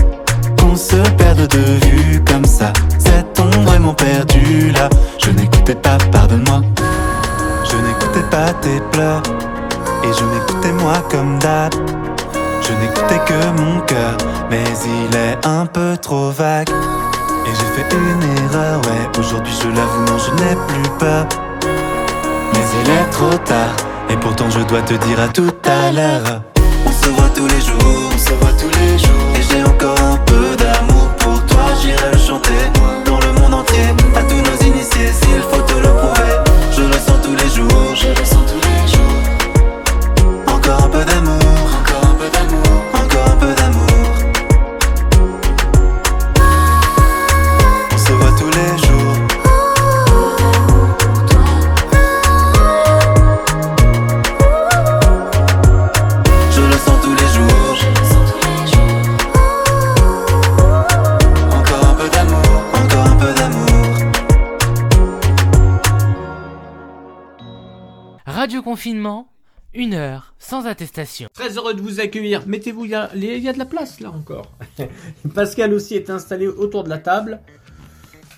qu'on 0.66 0.76
se 0.76 0.96
perde 1.16 1.46
de 1.46 1.86
vue 1.86 2.22
comme 2.24 2.44
ça. 2.44 2.72
Cette 2.98 3.38
ombre 3.38 3.60
vraiment 3.60 3.94
perdue 3.94 4.70
là, 4.72 4.88
je 5.18 5.30
n'écoutais 5.30 5.74
pas, 5.74 5.98
pardonne-moi. 6.12 6.62
Je 7.70 7.76
n'écoutais 7.76 8.26
pas 8.30 8.52
tes 8.60 8.80
pleurs, 8.92 9.22
et 10.04 10.12
je 10.18 10.24
m'écoutais 10.24 10.72
moi 10.72 10.94
comme 11.10 11.38
d'hab. 11.38 11.72
Je 12.62 12.72
n'écoutais 12.72 13.20
que 13.26 13.62
mon 13.62 13.80
cœur, 13.80 14.16
mais 14.50 14.64
il 14.84 15.16
est 15.16 15.46
un 15.46 15.66
peu 15.66 15.96
trop 16.00 16.30
vague. 16.30 16.70
Et 16.70 17.50
j'ai 17.50 17.82
fait 17.82 17.94
une 17.94 18.22
erreur, 18.44 18.80
ouais, 18.80 19.18
aujourd'hui 19.18 19.54
je 19.62 19.68
l'avoue, 19.68 20.04
non, 20.06 20.18
je 20.18 20.30
n'ai 20.42 20.56
plus 20.66 20.90
peur. 20.98 21.26
Mais 22.52 22.64
il 22.82 22.90
est 22.90 23.10
trop 23.10 23.36
tard, 23.44 23.76
et 24.10 24.16
pourtant 24.16 24.50
je 24.50 24.60
dois 24.60 24.82
te 24.82 24.94
dire 24.94 25.20
à 25.20 25.28
tout 25.28 25.52
à 25.64 25.92
l'heure. 25.92 26.55
Se 27.06 27.10
voit 27.12 27.28
tous 27.36 27.46
les 27.46 27.60
jours, 27.60 28.10
on 28.12 28.18
se 28.18 28.34
voit 28.40 28.52
tous 28.58 28.68
les 28.80 28.98
jours. 28.98 29.30
Et 29.38 29.42
j'ai 29.48 29.62
encore 29.62 30.00
un 30.00 30.16
peu 30.26 30.56
d'amour 30.56 31.08
pour 31.18 31.40
toi, 31.46 31.66
j'irai 31.80 32.10
le 32.12 32.18
chanter 32.18 32.50
dans 33.04 33.20
le 33.20 33.32
monde 33.38 33.54
entier. 33.54 33.94
À 34.16 34.22
tous 34.22 34.34
nos 34.34 34.66
initiés, 34.66 35.12
s'il 35.12 35.40
faut 35.48 35.62
te 35.62 35.74
le 35.74 35.86
prouver. 35.86 36.34
Je 36.72 36.82
le 36.82 36.94
sens 36.94 37.20
tous 37.22 37.36
les 37.36 37.48
jours, 37.48 37.94
je 37.94 38.08
le 38.08 38.24
sens 38.24 38.44
tous 38.50 38.60
les 38.68 38.88
jours. 38.92 39.22
Encore 40.52 40.82
un 40.82 40.88
peu 40.88 41.04
d'amour, 41.04 41.45
Confinement, 68.76 69.32
Une 69.72 69.94
heure 69.94 70.34
sans 70.38 70.66
attestation. 70.66 71.30
Très 71.32 71.56
heureux 71.56 71.72
de 71.72 71.80
vous 71.80 71.98
accueillir. 71.98 72.46
Mettez-vous, 72.46 72.84
il 72.84 72.90
y, 72.90 73.26
y 73.40 73.48
a 73.48 73.52
de 73.54 73.58
la 73.58 73.64
place 73.64 74.00
là 74.00 74.10
encore. 74.10 74.52
Pascal 75.34 75.72
aussi 75.72 75.94
est 75.94 76.10
installé 76.10 76.46
autour 76.46 76.84
de 76.84 76.90
la 76.90 76.98
table. 76.98 77.40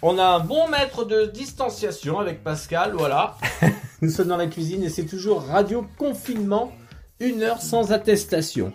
On 0.01 0.17
a 0.17 0.25
un 0.25 0.39
bon 0.39 0.69
mètre 0.69 1.05
de 1.05 1.25
distanciation 1.25 2.21
avec 2.21 2.45
Pascal, 2.45 2.93
voilà. 2.97 3.37
Nous 4.01 4.11
sommes 4.11 4.29
dans 4.29 4.37
la 4.37 4.47
cuisine 4.47 4.85
et 4.85 4.91
c'est 4.91 5.07
toujours 5.07 5.43
radio 5.43 5.85
confinement, 5.99 6.73
une 7.19 7.43
heure 7.43 7.61
sans 7.61 7.91
attestation. 7.91 8.73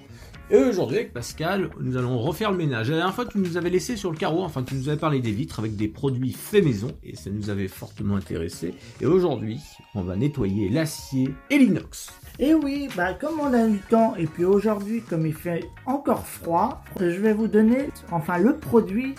Et 0.54 0.58
aujourd'hui 0.58 0.98
avec 0.98 1.14
Pascal, 1.14 1.72
nous 1.80 1.98
allons 1.98 2.20
refaire 2.20 2.52
le 2.52 2.58
ménage. 2.58 2.92
La 2.92 2.98
dernière 2.98 3.16
fois, 3.16 3.26
tu 3.26 3.40
nous 3.40 3.58
avais 3.58 3.72
laissé 3.72 3.96
sur 3.96 4.12
le 4.12 4.18
carreau, 4.18 4.44
enfin 4.44 4.62
tu 4.62 4.76
nous 4.76 4.88
avais 4.88 5.00
parlé 5.00 5.20
des 5.20 5.32
vitres 5.32 5.58
avec 5.58 5.76
des 5.76 5.88
produits 5.88 6.32
faits 6.32 6.64
maison 6.64 6.90
et 7.04 7.16
ça 7.16 7.32
nous 7.32 7.50
avait 7.50 7.68
fortement 7.68 8.18
intéressé. 8.18 8.76
Et 9.02 9.08
aujourd'hui, 9.08 9.60
on 9.96 10.04
va 10.04 10.16
nettoyer 10.16 10.70
l'acier 10.70 11.34
et 11.50 11.58
l'inox. 11.58 12.12
Et 12.38 12.54
oui, 12.54 12.88
bah 12.96 13.16
comme 13.16 13.40
on 13.40 13.52
a 13.52 13.66
eu 13.66 13.72
le 13.72 13.90
temps, 13.90 14.16
et 14.16 14.28
puis 14.28 14.46
aujourd'hui, 14.46 15.02
comme 15.02 15.26
il 15.26 15.34
fait 15.34 15.66
encore 15.88 16.28
froid, 16.28 16.84
je 17.00 17.20
vais 17.20 17.34
vous 17.34 17.48
donner, 17.48 17.90
enfin, 18.12 18.38
le 18.38 18.56
produit 18.56 19.16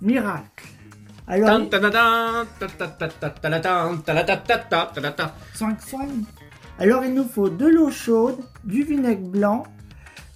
miracle. 0.00 0.64
Alors, 1.26 1.50
Tan, 1.50 1.66
tadadin, 1.66 2.46
ta, 2.58 2.68
ta, 2.68 2.88
ta, 2.88 3.08
ta, 3.08 3.28
taladin, 3.28 3.98
taladata, 3.98 4.90
taladata. 4.94 5.34
5 5.52 5.78
5. 5.82 6.08
Alors, 6.78 7.04
il 7.04 7.12
nous 7.12 7.24
faut 7.24 7.50
de 7.50 7.66
l'eau 7.66 7.90
chaude, 7.90 8.38
du 8.64 8.82
vinaigre 8.82 9.28
blanc, 9.28 9.64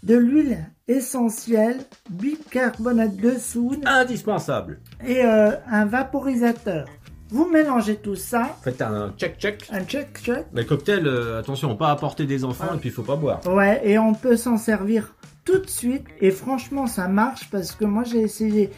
de 0.03 0.17
l'huile 0.17 0.59
essentielle, 0.87 1.79
bicarbonate 2.11 3.17
de 3.17 3.33
soude 3.39 3.81
Indispensable. 3.87 4.81
et 5.07 5.25
euh, 5.25 5.51
un 5.71 5.85
vaporisateur. 5.87 6.87
Vous 7.31 7.47
mélangez 7.47 7.97
tout 7.97 8.15
ça, 8.15 8.57
Faites 8.63 8.81
un 8.81 9.13
check-check. 9.19 9.69
un 9.71 9.85
check 9.85 10.19
check. 10.23 10.47
Mais 10.55 10.63
le 10.63 10.67
cocktail, 10.67 11.07
euh, 11.07 11.39
attention, 11.41 11.77
pas 11.77 11.91
apporter 11.91 12.25
des 12.25 12.43
enfants 12.45 12.75
et 12.75 12.79
puis 12.79 12.89
il 12.89 12.93
faut 12.93 13.03
pas 13.03 13.17
boire. 13.17 13.41
Ouais, 13.47 13.83
et 13.85 13.99
on 13.99 14.15
peut 14.15 14.37
s'en 14.37 14.57
servir 14.57 15.15
tout 15.45 15.59
de 15.59 15.69
suite. 15.69 16.05
Et 16.21 16.31
franchement, 16.31 16.87
ça 16.87 17.07
marche 17.07 17.51
parce 17.51 17.73
que 17.73 17.85
moi, 17.85 18.05
j'ai 18.05 18.21
essayé 18.21 18.71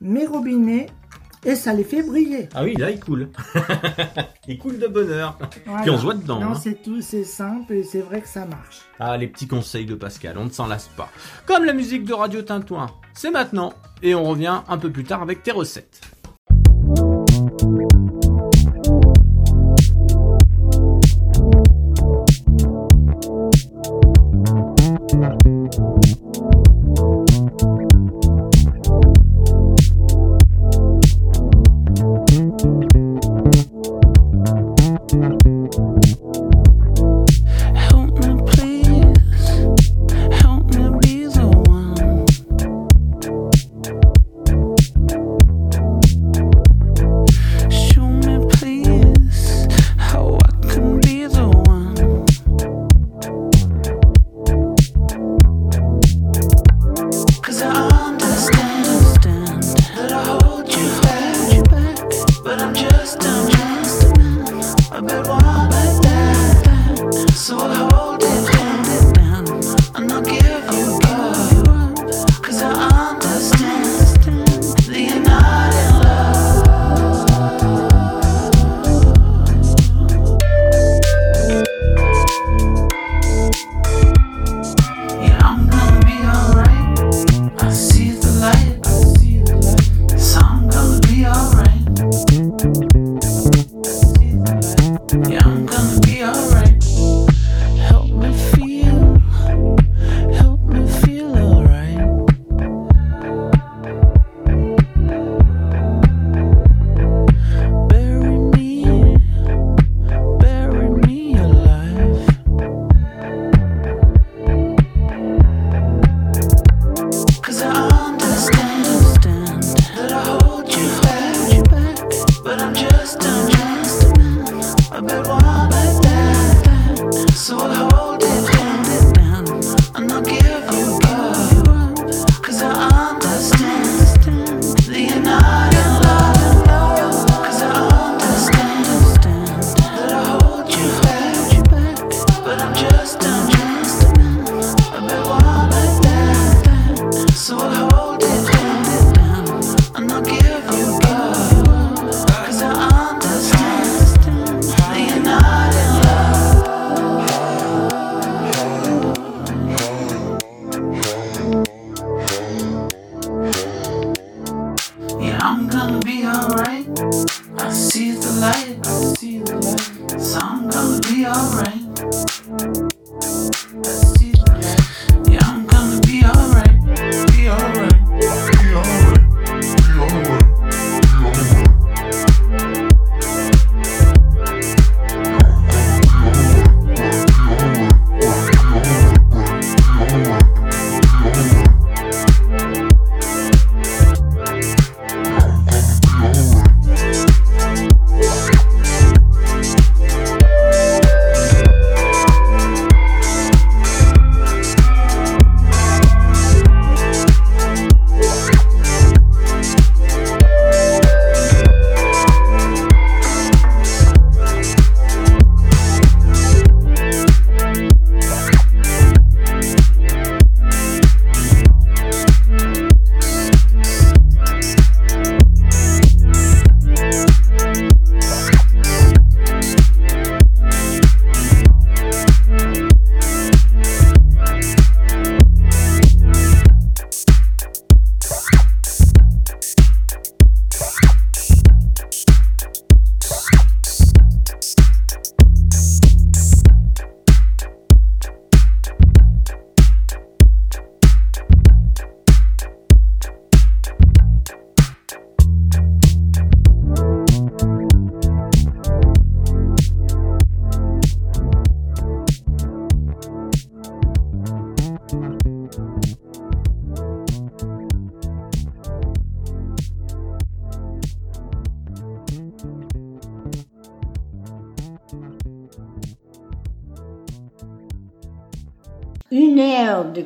mes 0.00 0.26
robinets 0.26 0.86
et 1.44 1.54
ça 1.54 1.72
les 1.72 1.84
fait 1.84 2.02
briller. 2.02 2.48
Ah 2.54 2.62
oui, 2.64 2.74
là 2.74 2.90
il 2.90 3.00
coule. 3.00 3.28
il 4.48 4.58
coule 4.58 4.78
de 4.78 4.86
bonheur. 4.86 5.38
Voilà. 5.66 5.82
Puis 5.82 5.90
on 5.90 5.96
se 5.96 6.02
voit 6.02 6.14
dedans. 6.14 6.40
Non, 6.40 6.52
hein. 6.52 6.54
c'est 6.54 6.82
tout, 6.82 7.00
c'est 7.00 7.24
simple 7.24 7.72
et 7.72 7.82
c'est 7.82 8.00
vrai 8.00 8.20
que 8.20 8.28
ça 8.28 8.46
marche. 8.46 8.82
Ah, 8.98 9.16
les 9.16 9.26
petits 9.26 9.48
conseils 9.48 9.86
de 9.86 9.94
Pascal, 9.94 10.38
on 10.38 10.44
ne 10.44 10.50
s'en 10.50 10.66
lasse 10.66 10.88
pas. 10.88 11.10
Comme 11.46 11.64
la 11.64 11.72
musique 11.72 12.04
de 12.04 12.12
Radio 12.12 12.42
Tintouin, 12.42 12.86
c'est 13.14 13.30
maintenant. 13.30 13.72
Et 14.02 14.14
on 14.14 14.24
revient 14.24 14.62
un 14.68 14.78
peu 14.78 14.90
plus 14.90 15.04
tard 15.04 15.22
avec 15.22 15.42
tes 15.42 15.52
recettes. 15.52 16.00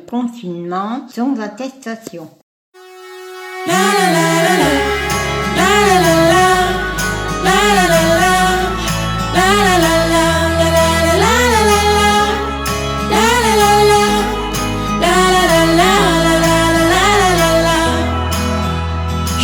Confinement 0.09 1.07
sans 1.13 1.39
attestation. 1.39 2.29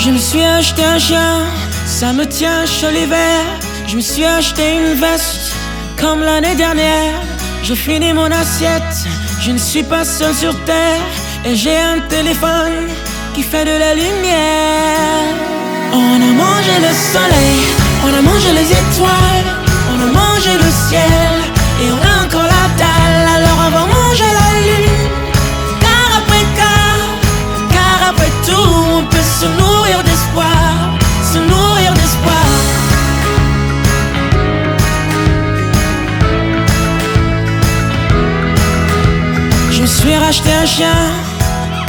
Je 0.05 0.09
me 0.11 0.17
suis 0.17 0.43
acheté 0.43 0.83
un 0.83 0.99
chien, 0.99 1.45
ça 1.85 2.11
me 2.11 2.25
tient 2.25 2.65
chaud 2.65 2.89
l'hiver. 2.93 3.39
Je 3.87 3.95
me 3.95 4.01
suis 4.01 4.25
acheté 4.25 4.75
une 4.75 4.93
veste, 4.99 5.53
comme 5.97 6.21
l'année 6.21 6.55
dernière. 6.55 7.21
Je 7.63 7.73
finis 7.73 8.11
mon 8.11 8.29
assiette, 8.29 9.07
je 9.45 9.51
ne 9.51 9.57
suis 9.57 9.83
pas 9.83 10.05
seul 10.05 10.33
sur 10.33 10.53
terre. 10.63 11.01
Et 11.45 11.55
j'ai 11.55 11.77
un 11.77 11.99
téléphone 12.07 12.87
qui 13.33 13.43
fait 13.43 13.65
de 13.65 13.77
la 13.77 13.93
lumière. 13.93 15.25
On 15.91 16.15
a 16.29 16.33
mangé 16.43 16.75
le 16.87 16.93
soleil, 17.11 17.59
on 18.05 18.11
a 18.19 18.21
mangé 18.21 18.49
les 18.59 18.69
étoiles, 18.81 19.49
on 19.91 19.97
a 20.07 20.09
mangé 20.21 20.53
le 20.53 20.69
ciel. 20.87 21.33
Et 21.81 21.91
on 21.91 22.01
a 22.11 22.13
encore 22.25 22.47
la 22.55 22.65
dalle, 22.81 23.27
alors 23.35 23.57
on 23.67 23.71
va 23.77 23.85
manger 23.97 24.29
la 24.39 24.49
lune. 24.65 25.01
Car 25.83 26.07
après 26.19 26.45
car, 26.59 26.97
car 27.75 28.09
après 28.11 28.31
tout, 28.47 28.69
on 28.97 29.03
peut 29.05 29.27
se 29.39 29.45
nourrir 29.57 29.72
Je 40.03 40.09
me 40.09 40.15
suis 40.15 40.25
racheté 40.25 40.51
un 40.51 40.65
chien, 40.65 40.97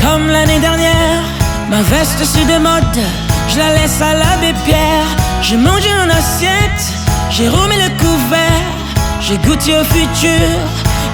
comme 0.00 0.28
l'année 0.28 0.60
dernière. 0.60 1.24
Ma 1.68 1.82
veste 1.82 2.24
c'est 2.24 2.44
de 2.44 2.58
mode, 2.58 2.98
je 3.48 3.58
la 3.58 3.74
laisse 3.74 4.00
à 4.00 4.14
l'abbé 4.14 4.54
Pierre. 4.64 5.08
J'ai 5.42 5.56
mangé 5.56 5.88
mon 5.98 6.08
assiette, 6.10 6.84
j'ai 7.30 7.48
remis 7.48 7.74
le 7.74 7.90
couvert. 7.98 8.66
J'ai 9.20 9.36
goûté 9.38 9.74
au 9.74 9.82
futur, 9.82 10.46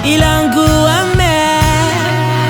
il 0.05 0.21
a 0.21 0.31
un 0.41 0.47
goût 0.49 0.85
amer. 1.01 1.63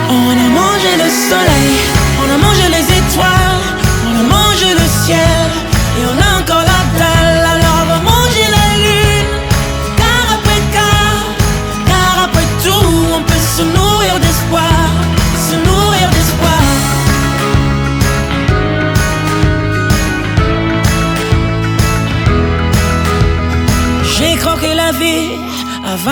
On 0.10 0.32
a 0.32 0.50
mangé 0.60 0.92
le 0.98 1.10
soleil, 1.30 1.80
on 2.20 2.34
a 2.34 2.38
mangé 2.38 2.68
les 2.68 2.86
étoiles, 3.00 3.64
on 4.06 4.20
a 4.20 4.24
mangé 4.24 4.74
le 4.74 5.06
ciel. 5.06 5.61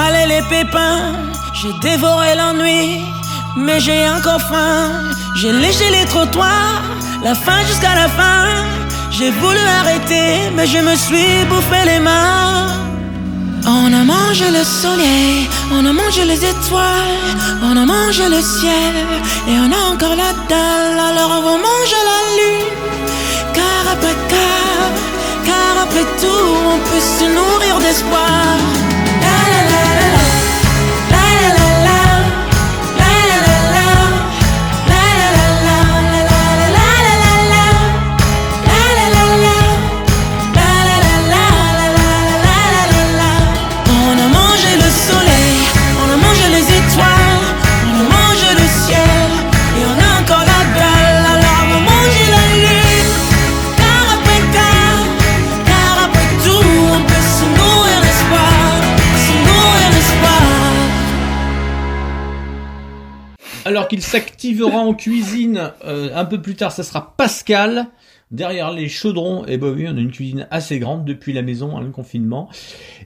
Les 0.07 0.41
pépins, 0.49 1.13
j'ai 1.53 1.73
dévoré 1.81 2.35
l'ennui, 2.35 3.01
mais 3.57 3.79
j'ai 3.79 4.09
encore 4.09 4.41
faim. 4.41 4.91
J'ai 5.35 5.51
léché 5.51 5.89
les 5.91 6.05
trottoirs, 6.05 6.81
la 7.23 7.35
fin 7.35 7.59
jusqu'à 7.67 7.95
la 7.95 8.07
fin. 8.07 8.45
J'ai 9.11 9.31
voulu 9.31 9.59
arrêter, 9.79 10.51
mais 10.55 10.67
je 10.67 10.77
me 10.77 10.95
suis 10.95 11.45
bouffé 11.49 11.79
les 11.85 11.99
mains. 11.99 12.67
On 13.67 13.93
a 13.93 14.03
mangé 14.03 14.49
le 14.49 14.63
soleil, 14.63 15.47
on 15.71 15.85
a 15.85 15.91
mangé 15.91 16.23
les 16.25 16.43
étoiles, 16.45 17.33
on 17.61 17.75
a 17.75 17.85
mangé 17.85 18.27
le 18.29 18.41
ciel, 18.41 18.95
et 19.49 19.55
on 19.65 19.71
a 19.79 19.93
encore 19.93 20.15
la 20.15 20.31
dalle, 20.49 20.99
alors 21.09 21.31
on 21.37 21.41
va 21.47 21.55
manger 21.69 22.01
la 22.11 22.19
lune. 22.37 22.71
Car 23.53 23.83
après 23.93 24.17
car, 24.33 24.81
car 25.47 25.83
après 25.83 26.07
tout, 26.21 26.47
on 26.73 26.77
peut 26.87 27.05
se 27.17 27.25
nourrir 27.37 27.79
d'espoir. 27.79 28.98
En 64.63 64.93
cuisine 64.93 65.71
euh, 65.85 66.09
un 66.15 66.25
peu 66.25 66.41
plus 66.41 66.55
tard, 66.55 66.71
ça 66.71 66.83
sera 66.83 67.15
Pascal. 67.17 67.87
Derrière 68.31 68.71
les 68.71 68.89
chaudrons, 68.89 69.43
et 69.47 69.57
bah 69.57 69.69
oui, 69.75 69.87
on 69.89 69.97
a 69.97 69.99
une 69.99 70.11
cuisine 70.11 70.47
assez 70.51 70.77
grande 70.77 71.03
depuis 71.03 71.33
la 71.33 71.41
maison, 71.41 71.75
hein, 71.75 71.81
le 71.81 71.89
confinement. 71.89 72.47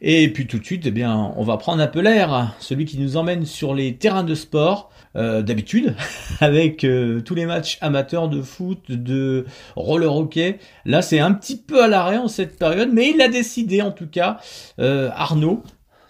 Et 0.01 0.27
puis 0.27 0.47
tout 0.47 0.59
de 0.59 0.65
suite, 0.65 0.83
eh 0.85 0.91
bien, 0.91 1.33
on 1.37 1.43
va 1.43 1.55
prendre 1.55 1.81
un 1.81 1.87
peu 1.87 2.01
l'air, 2.01 2.53
celui 2.59 2.83
qui 2.83 2.99
nous 2.99 3.15
emmène 3.15 3.45
sur 3.45 3.73
les 3.73 3.95
terrains 3.95 4.25
de 4.25 4.35
sport, 4.35 4.91
euh, 5.15 5.41
d'habitude, 5.41 5.95
avec 6.41 6.83
euh, 6.83 7.21
tous 7.21 7.35
les 7.35 7.45
matchs 7.45 7.77
amateurs 7.79 8.27
de 8.27 8.41
foot, 8.41 8.91
de 8.91 9.45
roller 9.77 10.13
hockey. 10.13 10.59
Là, 10.83 11.01
c'est 11.01 11.19
un 11.19 11.31
petit 11.31 11.55
peu 11.55 11.81
à 11.81 11.87
l'arrêt 11.87 12.17
en 12.17 12.27
cette 12.27 12.59
période, 12.59 12.89
mais 12.91 13.11
il 13.11 13.21
a 13.21 13.29
décidé, 13.29 13.81
en 13.81 13.91
tout 13.91 14.07
cas, 14.07 14.41
Arnaud, 14.77 15.63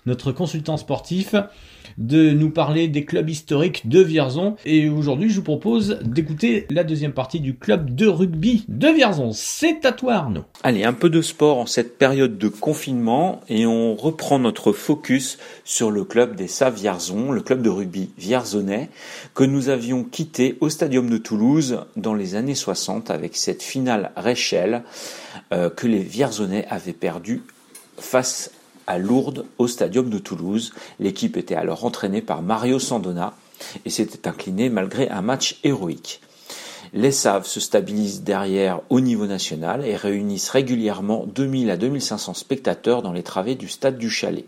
notre 0.08 0.32
consultant 0.32 0.78
sportif, 0.78 1.36
de 1.98 2.32
nous 2.32 2.50
parler 2.50 2.88
des 2.88 3.06
clubs 3.06 3.30
historiques 3.30 3.88
de 3.88 4.02
Vierzon. 4.02 4.56
Et 4.66 4.90
aujourd'hui, 4.90 5.30
je 5.30 5.36
vous 5.36 5.44
propose 5.44 6.00
d'écouter 6.04 6.66
la 6.70 6.84
deuxième 6.84 7.14
partie 7.14 7.40
du 7.40 7.56
club 7.56 7.96
de 7.96 8.08
rugby 8.08 8.66
de 8.68 8.88
Vierzon. 8.88 9.32
C'est 9.34 9.86
à 9.86 9.92
toi, 9.92 10.14
Arnaud. 10.14 10.46
Allez, 10.64 10.84
un 10.84 10.94
peu 10.94 11.10
de 11.10 11.22
sport 11.22 11.60
en 11.60 11.66
cette 11.66 11.98
période 11.98 12.38
de 12.38 12.48
confinement 12.48 13.42
et 13.50 13.66
on 13.66 13.96
reprend 13.96 14.40
notre 14.40 14.72
focus 14.72 15.38
sur 15.64 15.92
le 15.92 16.04
club 16.04 16.36
des 16.36 16.48
Saves 16.48 16.76
Vierzon, 16.76 17.32
le 17.32 17.42
club 17.42 17.62
de 17.62 17.70
rugby 17.70 18.10
vierzonais 18.18 18.90
que 19.34 19.44
nous 19.44 19.70
avions 19.70 20.04
quitté 20.04 20.58
au 20.62 20.70
Stadium 20.70 21.10
de 21.10 21.18
Toulouse 21.18 21.82
dans 21.96 22.14
les 22.14 22.36
années 22.36 22.56
60 22.56 23.10
avec 23.10 23.36
cette 23.36 23.64
finale 23.64 24.12
Réchelle 24.16 24.84
euh, 25.52 25.70
que 25.70 25.88
les 25.88 26.00
Vierzonais 26.00 26.66
avaient 26.70 26.94
perdue 26.94 27.44
face 27.98 28.52
à 28.88 28.98
Lourdes 28.98 29.46
au 29.58 29.68
Stadium 29.68 30.10
de 30.10 30.18
Toulouse. 30.18 30.74
L'équipe 31.00 31.38
était 31.38 31.56
alors 31.56 31.86
entraînée 31.86 32.22
par 32.22 32.42
Mario 32.42 32.80
Sandona 32.80 33.34
et 33.86 33.90
s'était 33.90 34.28
inclinée 34.28 34.70
malgré 34.70 35.10
un 35.10 35.22
match 35.22 35.60
héroïque. 35.64 36.22
Les 36.96 37.12
Saves 37.12 37.48
se 37.48 37.60
stabilisent 37.60 38.22
derrière 38.22 38.82
au 38.90 39.00
niveau 39.00 39.26
national 39.26 39.84
et 39.84 39.96
réunissent 39.96 40.50
régulièrement 40.50 41.26
2000 41.26 41.72
à 41.72 41.78
2500 41.78 42.36
spectateurs 42.36 43.02
dans 43.02 43.14
les 43.14 43.24
travées 43.24 43.56
du 43.56 43.68
stade 43.68 43.98
du 43.98 44.12
Chalet. 44.12 44.46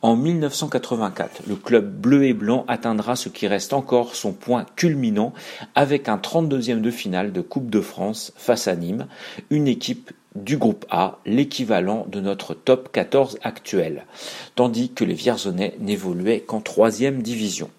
En 0.00 0.16
1984, 0.16 1.42
le 1.46 1.56
club 1.56 1.92
bleu 1.92 2.24
et 2.24 2.34
blanc 2.34 2.64
atteindra 2.68 3.16
ce 3.16 3.28
qui 3.28 3.46
reste 3.46 3.72
encore 3.72 4.14
son 4.14 4.32
point 4.32 4.66
culminant 4.76 5.32
avec 5.74 6.08
un 6.08 6.16
32e 6.16 6.80
de 6.80 6.90
finale 6.90 7.32
de 7.32 7.40
Coupe 7.40 7.70
de 7.70 7.80
France 7.80 8.32
face 8.36 8.68
à 8.68 8.76
Nîmes, 8.76 9.06
une 9.50 9.68
équipe 9.68 10.12
du 10.34 10.56
groupe 10.56 10.86
A, 10.90 11.18
l'équivalent 11.26 12.06
de 12.08 12.20
notre 12.20 12.54
top 12.54 12.90
14 12.92 13.38
actuel, 13.42 14.06
tandis 14.54 14.92
que 14.92 15.04
les 15.04 15.14
Vierzonais 15.14 15.74
n'évoluaient 15.80 16.40
qu'en 16.40 16.60
troisième 16.60 17.22
division. 17.22 17.70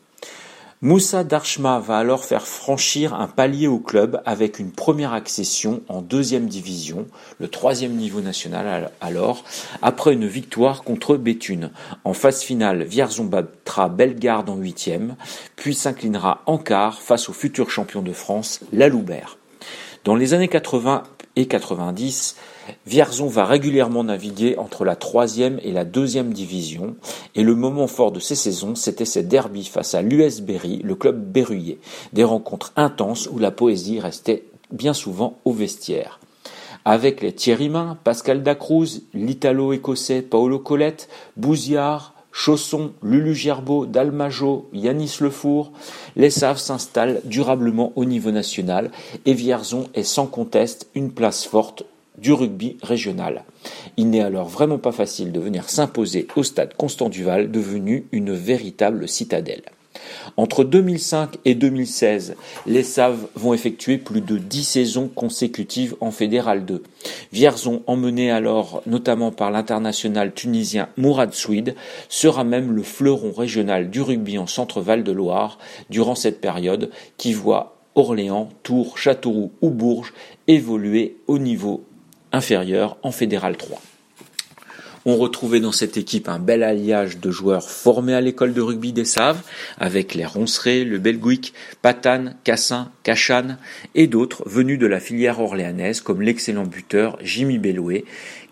Moussa 0.83 1.23
Darchma 1.23 1.79
va 1.79 1.97
alors 1.97 2.25
faire 2.25 2.45
franchir 2.45 3.13
un 3.13 3.29
palier 3.29 3.67
au 3.67 3.79
club 3.79 4.21
avec 4.25 4.59
une 4.59 4.73
première 4.73 5.13
accession 5.13 5.81
en 5.87 6.01
deuxième 6.01 6.47
division, 6.47 7.07
le 7.39 7.47
troisième 7.47 7.93
niveau 7.93 8.19
national 8.19 8.91
alors, 8.99 9.45
après 9.81 10.11
une 10.11 10.27
victoire 10.27 10.83
contre 10.83 11.15
Béthune. 11.15 11.71
En 12.03 12.11
phase 12.11 12.41
finale, 12.41 12.83
Vierzon 12.83 13.23
battra 13.23 13.87
Bellegarde 13.87 14.49
en 14.49 14.57
huitième, 14.57 15.15
puis 15.55 15.73
s'inclinera 15.73 16.41
en 16.47 16.57
quart 16.57 17.01
face 17.01 17.29
au 17.29 17.33
futur 17.33 17.69
champion 17.69 18.01
de 18.01 18.11
France, 18.11 18.59
la 18.73 18.89
Loubert. 18.89 19.37
Dans 20.03 20.15
les 20.15 20.33
années 20.33 20.49
80 20.49 21.03
et 21.35 21.47
90, 21.47 22.35
Vierzon 22.85 23.27
va 23.27 23.45
régulièrement 23.45 24.03
naviguer 24.03 24.57
entre 24.57 24.85
la 24.85 24.95
troisième 24.95 25.59
et 25.63 25.71
la 25.71 25.85
deuxième 25.85 26.33
division, 26.33 26.95
et 27.35 27.43
le 27.43 27.55
moment 27.55 27.87
fort 27.87 28.11
de 28.11 28.19
ces 28.19 28.35
saisons, 28.35 28.75
c'était 28.75 29.05
ces 29.05 29.23
derbies 29.23 29.65
face 29.65 29.95
à 29.95 30.01
l'US 30.01 30.41
Berry, 30.41 30.79
le 30.83 30.95
club 30.95 31.19
berruyer, 31.19 31.79
des 32.13 32.23
rencontres 32.23 32.71
intenses 32.75 33.27
où 33.31 33.39
la 33.39 33.51
poésie 33.51 33.99
restait 33.99 34.45
bien 34.71 34.93
souvent 34.93 35.39
au 35.45 35.53
vestiaire. 35.53 36.19
Avec 36.85 37.21
les 37.21 37.31
Thierry 37.31 37.69
Main, 37.69 37.97
Pascal 38.03 38.43
Dacruz, 38.43 39.03
l'Italo-écossais 39.13 40.21
Paolo 40.21 40.59
Colette, 40.59 41.07
Bouziard, 41.37 42.12
Chausson, 42.33 42.93
Lulu 43.03 43.35
Gerbeau, 43.35 43.85
Dalmajo, 43.85 44.67
Yanis 44.73 45.17
Lefour, 45.21 45.71
les 46.15 46.31
Saves 46.31 46.57
s'installent 46.57 47.21
durablement 47.25 47.93
au 47.95 48.05
niveau 48.05 48.31
national 48.31 48.89
et 49.25 49.33
Vierzon 49.33 49.87
est 49.93 50.03
sans 50.03 50.25
conteste 50.25 50.87
une 50.95 51.11
place 51.11 51.45
forte 51.45 51.83
du 52.17 52.33
rugby 52.33 52.77
régional. 52.81 53.43
Il 53.97 54.09
n'est 54.09 54.21
alors 54.21 54.47
vraiment 54.47 54.79
pas 54.79 54.91
facile 54.91 55.31
de 55.31 55.39
venir 55.39 55.69
s'imposer 55.69 56.27
au 56.35 56.43
stade 56.43 56.73
Constant 56.75 57.09
Duval, 57.09 57.51
devenu 57.51 58.07
une 58.11 58.33
véritable 58.33 59.07
citadelle. 59.07 59.63
Entre 60.37 60.63
2005 60.63 61.37
et 61.45 61.55
2016, 61.55 62.35
les 62.65 62.83
Saves 62.83 63.27
vont 63.35 63.53
effectuer 63.53 63.97
plus 63.97 64.21
de 64.21 64.37
10 64.37 64.63
saisons 64.63 65.07
consécutives 65.07 65.95
en 66.01 66.11
Fédéral 66.11 66.65
2. 66.65 66.83
Vierzon, 67.31 67.83
emmené 67.87 68.31
alors 68.31 68.81
notamment 68.85 69.31
par 69.31 69.51
l'international 69.51 70.33
tunisien 70.33 70.89
Mourad 70.97 71.33
Souid, 71.33 71.75
sera 72.09 72.43
même 72.43 72.71
le 72.71 72.83
fleuron 72.83 73.31
régional 73.31 73.89
du 73.89 74.01
rugby 74.01 74.37
en 74.37 74.47
Centre-Val 74.47 75.03
de 75.03 75.11
Loire 75.11 75.57
durant 75.89 76.15
cette 76.15 76.41
période 76.41 76.89
qui 77.17 77.33
voit 77.33 77.77
Orléans, 77.95 78.49
Tours, 78.63 78.97
Châteauroux 78.97 79.51
ou 79.61 79.69
Bourges 79.69 80.13
évoluer 80.47 81.17
au 81.27 81.37
niveau 81.37 81.83
inférieur 82.31 82.97
en 83.03 83.11
Fédéral 83.11 83.55
3. 83.57 83.79
On 85.05 85.17
retrouvait 85.17 85.59
dans 85.59 85.73
cette 85.73 85.97
équipe 85.97 86.29
un 86.29 86.39
bel 86.39 86.63
alliage 86.63 87.17
de 87.17 87.29
joueurs 87.29 87.69
formés 87.69 88.13
à 88.13 88.21
l'école 88.21 88.53
de 88.53 88.61
rugby 88.61 88.93
des 88.93 89.03
Saves, 89.03 89.41
avec 89.77 90.13
les 90.13 90.25
Ronceré, 90.25 90.85
le 90.85 90.97
Belguic, 90.97 91.53
Patane, 91.81 92.37
Cassin, 92.45 92.89
Cachan 93.03 93.57
et 93.95 94.07
d'autres 94.07 94.47
venus 94.47 94.79
de 94.79 94.87
la 94.87 95.01
filière 95.01 95.41
orléanaise 95.41 95.99
comme 95.99 96.21
l'excellent 96.21 96.65
buteur 96.65 97.17
Jimmy 97.21 97.57
Belloué, 97.57 98.05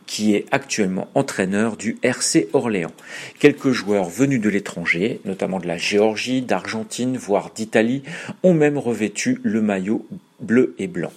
qui 0.06 0.36
est 0.36 0.46
actuellement 0.52 1.08
entraîneur 1.16 1.78
du 1.78 1.98
RC 2.04 2.50
Orléans. 2.52 2.92
Quelques 3.40 3.72
joueurs 3.72 4.10
venus 4.10 4.42
de 4.42 4.50
l'étranger, 4.50 5.22
notamment 5.24 5.62
de 5.62 5.68
la 5.68 5.78
Géorgie, 5.78 6.42
d'Argentine, 6.42 7.16
voire 7.16 7.52
d'Italie, 7.56 8.04
ont 8.44 8.54
même 8.54 8.78
revêtu 8.78 9.40
le 9.44 9.62
maillot 9.62 10.06
bleu 10.42 10.76
et 10.80 10.88
blanc. 10.88 11.14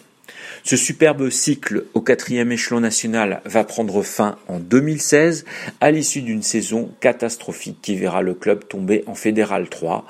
Ce 0.67 0.79
superbe 0.79 1.29
cycle 1.29 1.85
au 1.93 2.01
quatrième 2.01 2.51
échelon 2.51 2.81
national 2.81 3.43
va 3.45 3.65
prendre 3.65 4.03
fin 4.03 4.39
en 4.49 4.61
2016 4.61 5.45
à 5.83 5.91
l'issue 5.91 6.23
d'une 6.23 6.43
saison 6.43 6.91
catastrophique 7.01 7.83
qui 7.83 7.97
verra 7.97 8.23
le 8.23 8.33
club 8.33 8.67
tomber 8.67 9.05
en 9.07 9.15
Fédéral 9.15 9.69
3. 9.69 10.07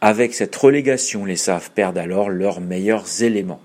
Avec 0.00 0.32
cette 0.32 0.56
relégation, 0.56 1.26
les 1.26 1.36
SAF 1.36 1.72
perdent 1.72 1.98
alors 1.98 2.30
leurs 2.30 2.62
meilleurs 2.62 3.22
éléments. 3.22 3.60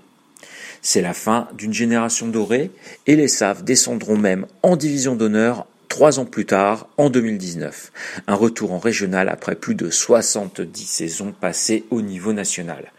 C'est 0.82 1.00
la 1.00 1.14
fin 1.14 1.48
d'une 1.56 1.72
génération 1.72 2.28
dorée 2.28 2.70
et 3.06 3.16
les 3.16 3.28
SAF 3.28 3.64
descendront 3.64 4.18
même 4.18 4.46
en 4.62 4.76
division 4.76 5.14
d'honneur 5.14 5.66
trois 5.94 6.18
ans 6.18 6.24
plus 6.24 6.44
tard, 6.44 6.88
en 6.96 7.08
2019. 7.08 7.92
Un 8.26 8.34
retour 8.34 8.72
en 8.72 8.80
régional 8.80 9.28
après 9.28 9.54
plus 9.54 9.76
de 9.76 9.90
70 9.90 10.84
saisons 10.84 11.32
passées 11.32 11.84
au 11.90 12.02
niveau 12.02 12.32
national. 12.32 12.92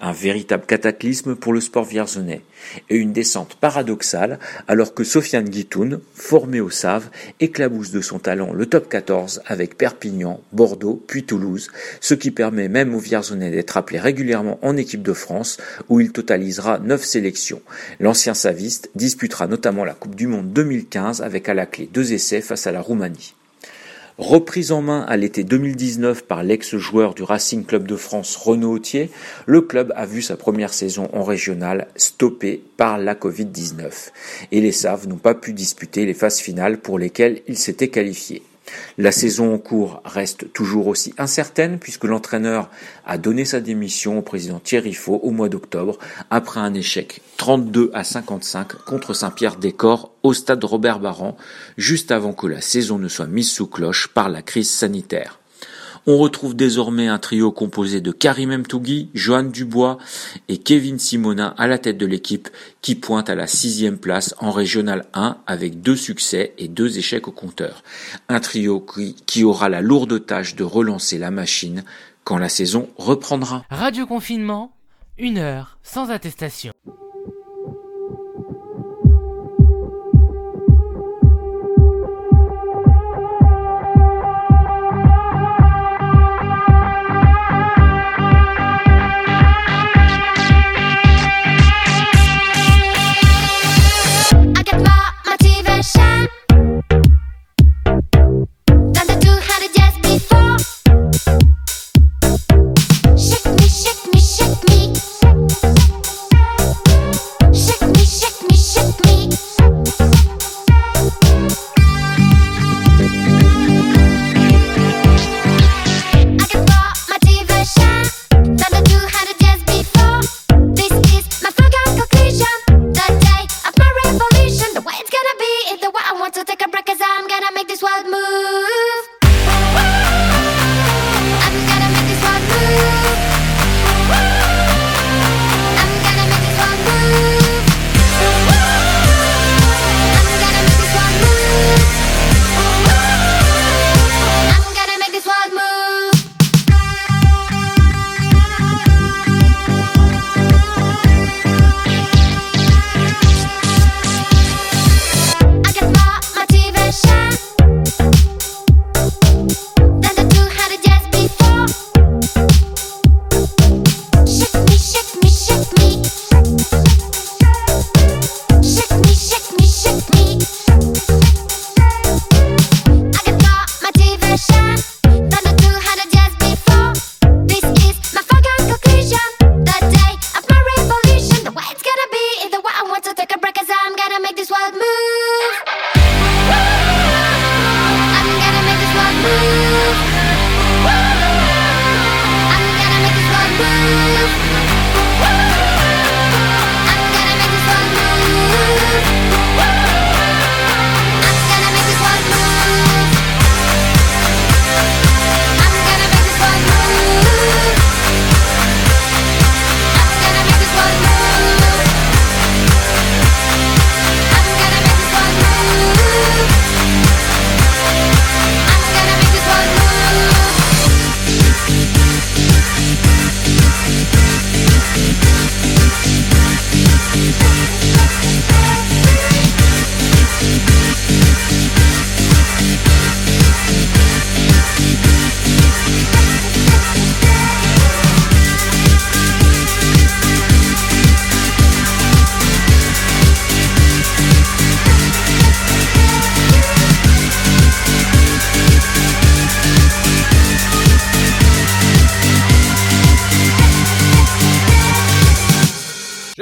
Un 0.00 0.10
véritable 0.10 0.66
cataclysme 0.66 1.36
pour 1.36 1.52
le 1.52 1.60
sport 1.60 1.84
vierzonais. 1.84 2.42
Et 2.88 2.96
une 2.96 3.12
descente 3.12 3.56
paradoxale 3.56 4.38
alors 4.68 4.94
que 4.94 5.04
Sofiane 5.04 5.48
Guitoun, 5.48 6.00
formé 6.14 6.60
au 6.60 6.70
Save, 6.70 7.10
éclabousse 7.40 7.90
de 7.90 8.00
son 8.00 8.18
talent 8.18 8.52
le 8.52 8.66
top 8.66 8.88
14 8.88 9.42
avec 9.46 9.76
Perpignan, 9.76 10.40
Bordeaux 10.52 11.02
puis 11.06 11.24
Toulouse, 11.24 11.70
ce 12.00 12.14
qui 12.14 12.30
permet 12.30 12.68
même 12.68 12.94
au 12.94 12.98
Vierzonais 12.98 13.50
d'être 13.50 13.76
appelé 13.76 13.98
régulièrement 13.98 14.58
en 14.62 14.76
équipe 14.76 15.02
de 15.02 15.12
France 15.12 15.58
où 15.88 16.00
il 16.00 16.12
totalisera 16.12 16.78
9 16.78 17.04
sélections. 17.04 17.62
L'ancien 17.98 18.34
saviste 18.34 18.90
disputera 18.94 19.46
notamment 19.46 19.84
la 19.84 19.94
Coupe 19.94 20.14
du 20.14 20.26
Monde 20.26 20.52
2015 20.52 21.22
avec 21.22 21.48
à 21.48 21.54
la 21.54 21.66
clé 21.66 21.88
deux 21.92 22.12
essais 22.12 22.40
face 22.40 22.66
à 22.66 22.72
la 22.72 22.80
Roumanie. 22.80 23.34
Reprise 24.20 24.70
en 24.70 24.82
main 24.82 25.00
à 25.08 25.16
l'été 25.16 25.44
2019 25.44 26.24
par 26.26 26.42
l'ex-joueur 26.42 27.14
du 27.14 27.22
Racing 27.22 27.64
Club 27.64 27.88
de 27.88 27.96
France 27.96 28.36
Renaud 28.36 28.72
Autier, 28.72 29.10
le 29.46 29.62
club 29.62 29.94
a 29.96 30.04
vu 30.04 30.20
sa 30.20 30.36
première 30.36 30.74
saison 30.74 31.08
en 31.14 31.24
régional 31.24 31.88
stoppée 31.96 32.62
par 32.76 32.98
la 32.98 33.14
Covid-19 33.14 34.10
et 34.52 34.60
les 34.60 34.72
Saves 34.72 35.08
n'ont 35.08 35.16
pas 35.16 35.34
pu 35.34 35.54
disputer 35.54 36.04
les 36.04 36.12
phases 36.12 36.38
finales 36.38 36.76
pour 36.76 36.98
lesquelles 36.98 37.40
ils 37.48 37.56
s'étaient 37.56 37.88
qualifiés. 37.88 38.42
La 38.98 39.12
saison 39.12 39.54
en 39.54 39.58
cours 39.58 40.02
reste 40.04 40.52
toujours 40.52 40.86
aussi 40.86 41.14
incertaine 41.18 41.78
puisque 41.78 42.04
l'entraîneur 42.04 42.70
a 43.06 43.18
donné 43.18 43.44
sa 43.44 43.60
démission 43.60 44.18
au 44.18 44.22
président 44.22 44.60
Thierry 44.60 44.94
Faux 44.94 45.20
au 45.22 45.30
mois 45.30 45.48
d'octobre 45.48 45.98
après 46.30 46.60
un 46.60 46.74
échec 46.74 47.20
32 47.36 47.90
à 47.94 48.04
55 48.04 48.74
contre 48.84 49.14
Saint-Pierre-des-Corps 49.14 50.12
au 50.22 50.32
stade 50.32 50.62
Robert 50.62 51.00
Barran 51.00 51.36
juste 51.76 52.10
avant 52.10 52.32
que 52.32 52.46
la 52.46 52.60
saison 52.60 52.98
ne 52.98 53.08
soit 53.08 53.26
mise 53.26 53.50
sous 53.50 53.66
cloche 53.66 54.08
par 54.08 54.28
la 54.28 54.42
crise 54.42 54.70
sanitaire. 54.70 55.39
On 56.06 56.16
retrouve 56.16 56.56
désormais 56.56 57.08
un 57.08 57.18
trio 57.18 57.52
composé 57.52 58.00
de 58.00 58.10
Karim 58.10 58.56
Mtougui, 58.56 59.10
Johan 59.14 59.44
Dubois 59.44 59.98
et 60.48 60.58
Kevin 60.58 60.98
Simonin 60.98 61.54
à 61.58 61.66
la 61.66 61.78
tête 61.78 61.98
de 61.98 62.06
l'équipe 62.06 62.48
qui 62.80 62.94
pointe 62.94 63.28
à 63.28 63.34
la 63.34 63.46
sixième 63.46 63.98
place 63.98 64.34
en 64.38 64.50
Régional 64.50 65.06
1 65.12 65.38
avec 65.46 65.82
deux 65.82 65.96
succès 65.96 66.54
et 66.58 66.68
deux 66.68 66.98
échecs 66.98 67.28
au 67.28 67.32
compteur. 67.32 67.82
Un 68.28 68.40
trio 68.40 68.80
qui, 68.80 69.14
qui 69.26 69.44
aura 69.44 69.68
la 69.68 69.82
lourde 69.82 70.24
tâche 70.24 70.56
de 70.56 70.64
relancer 70.64 71.18
la 71.18 71.30
machine 71.30 71.84
quand 72.24 72.38
la 72.38 72.48
saison 72.48 72.88
reprendra. 72.96 73.64
Radio 73.70 74.06
confinement, 74.06 74.72
une 75.18 75.38
heure 75.38 75.78
sans 75.82 76.10
attestation. 76.10 76.72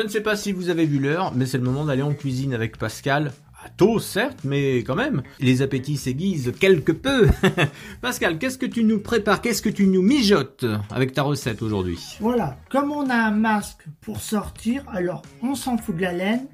Sais 0.09 0.21
pas 0.21 0.37
si 0.37 0.53
vous 0.53 0.69
avez 0.69 0.87
vu 0.87 0.99
l'heure, 0.99 1.33
mais 1.35 1.47
c'est 1.47 1.59
le 1.59 1.65
moment 1.65 1.85
d'aller 1.85 2.03
en 2.03 2.15
cuisine 2.15 2.55
avec 2.55 2.77
Pascal. 2.79 3.33
À 3.65 3.69
tôt, 3.71 3.99
certes, 3.99 4.39
mais 4.45 4.79
quand 4.79 4.95
même. 4.95 5.23
Les 5.41 5.63
appétits 5.63 5.97
s'aiguisent 5.97 6.53
quelque 6.61 6.93
peu. 6.93 7.29
Pascal, 8.01 8.39
qu'est-ce 8.39 8.57
que 8.57 8.67
tu 8.67 8.85
nous 8.85 9.01
prépares? 9.01 9.41
Qu'est-ce 9.41 9.63
que 9.63 9.69
tu 9.69 9.87
nous 9.89 10.01
mijotes 10.03 10.65
avec 10.91 11.13
ta 11.13 11.23
recette 11.23 11.61
aujourd'hui? 11.63 11.99
Voilà, 12.21 12.57
comme 12.71 12.93
on 12.93 13.11
a 13.11 13.17
un 13.17 13.33
masque 13.33 13.85
pour 14.01 14.21
sortir, 14.21 14.85
alors 14.93 15.23
on 15.43 15.57
s'en 15.57 15.77
fout 15.77 15.97
de 15.97 16.03
la 16.03 16.13
laine. 16.13 16.47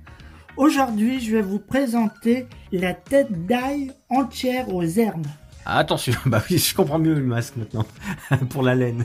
Aujourd'hui, 0.56 1.20
je 1.20 1.36
vais 1.36 1.42
vous 1.42 1.58
présenter 1.58 2.46
la 2.72 2.94
tête 2.94 3.46
d'ail 3.46 3.92
entière 4.08 4.72
aux 4.72 4.84
herbes. 4.84 5.26
Ah, 5.66 5.78
Attention, 5.78 6.14
bah 6.26 6.42
oui, 6.50 6.58
je 6.58 6.74
comprends 6.74 6.98
mieux 6.98 7.14
le 7.14 7.24
masque 7.24 7.56
maintenant. 7.56 7.84
pour 8.50 8.62
la 8.62 8.74
laine. 8.74 9.04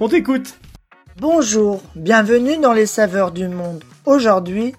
on 0.00 0.08
t'écoute 0.08 0.58
Bonjour, 1.20 1.82
bienvenue 1.96 2.58
dans 2.58 2.72
les 2.72 2.86
saveurs 2.86 3.32
du 3.32 3.48
monde. 3.48 3.82
Aujourd'hui, 4.06 4.72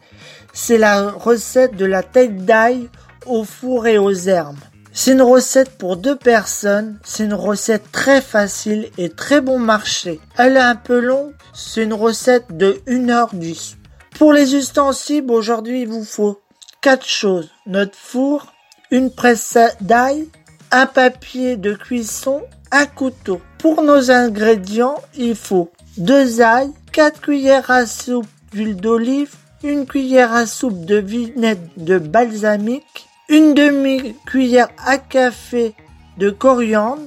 c'est 0.54 0.78
la 0.78 1.12
recette 1.12 1.76
de 1.76 1.84
la 1.84 2.02
tête 2.02 2.46
d'ail 2.46 2.88
au 3.26 3.44
four 3.44 3.88
et 3.88 3.98
aux 3.98 4.14
herbes. 4.14 4.56
C'est 4.94 5.12
une 5.12 5.22
recette 5.22 5.78
pour 5.78 5.98
deux 5.98 6.16
personnes, 6.16 6.98
c'est 7.04 7.26
une 7.26 7.34
recette 7.34 7.92
très 7.92 8.22
facile 8.22 8.88
et 8.98 9.10
très 9.10 9.42
bon 9.42 9.60
marché. 9.60 10.22
Elle 10.38 10.56
est 10.56 10.62
un 10.62 10.78
peu 10.78 11.02
longue, 11.02 11.34
c'est 11.54 11.84
une 11.84 11.94
recette 11.94 12.56
de 12.56 12.82
1h10. 12.88 13.76
Pour 14.18 14.32
les 14.32 14.56
ustensiles, 14.56 15.26
aujourd'hui, 15.28 15.82
il 15.82 15.90
vous 15.90 16.06
faut 16.06 16.40
quatre 16.80 17.06
choses. 17.06 17.50
Notre 17.68 17.98
four, 17.98 18.54
une 18.92 19.12
presse 19.12 19.58
d'ail, 19.82 20.30
un 20.72 20.86
papier 20.86 21.58
de 21.58 21.74
cuisson, 21.74 22.44
un 22.72 22.86
couteau. 22.86 23.42
Pour 23.58 23.84
nos 23.84 24.10
ingrédients, 24.10 24.96
il 25.18 25.36
faut 25.36 25.70
deux 26.00 26.40
ailes, 26.40 26.72
4 26.94 27.20
cuillères 27.20 27.70
à 27.70 27.86
soupe 27.86 28.26
d'huile 28.54 28.78
d'olive, 28.78 29.36
une 29.64 29.86
cuillère 29.86 30.34
à 30.34 30.46
soupe 30.46 30.86
de 30.86 30.96
vinaigre 30.96 31.62
de 31.76 32.00
balsamique, 32.00 33.10
une 33.28 33.54
demi-cuillère 33.54 34.70
à 34.86 34.98
café 34.98 35.76
de 36.18 36.30
coriandre, 36.30 37.02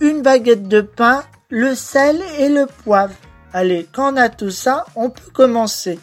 une 0.00 0.20
baguette 0.20 0.68
de 0.68 0.82
pain, 0.82 1.24
le 1.48 1.74
sel 1.74 2.20
et 2.38 2.50
le 2.50 2.66
poivre. 2.66 3.14
Allez, 3.54 3.88
quand 3.92 4.12
on 4.12 4.16
a 4.18 4.28
tout 4.28 4.50
ça, 4.50 4.84
on 4.94 5.08
peut 5.08 5.30
commencer. 5.32 5.98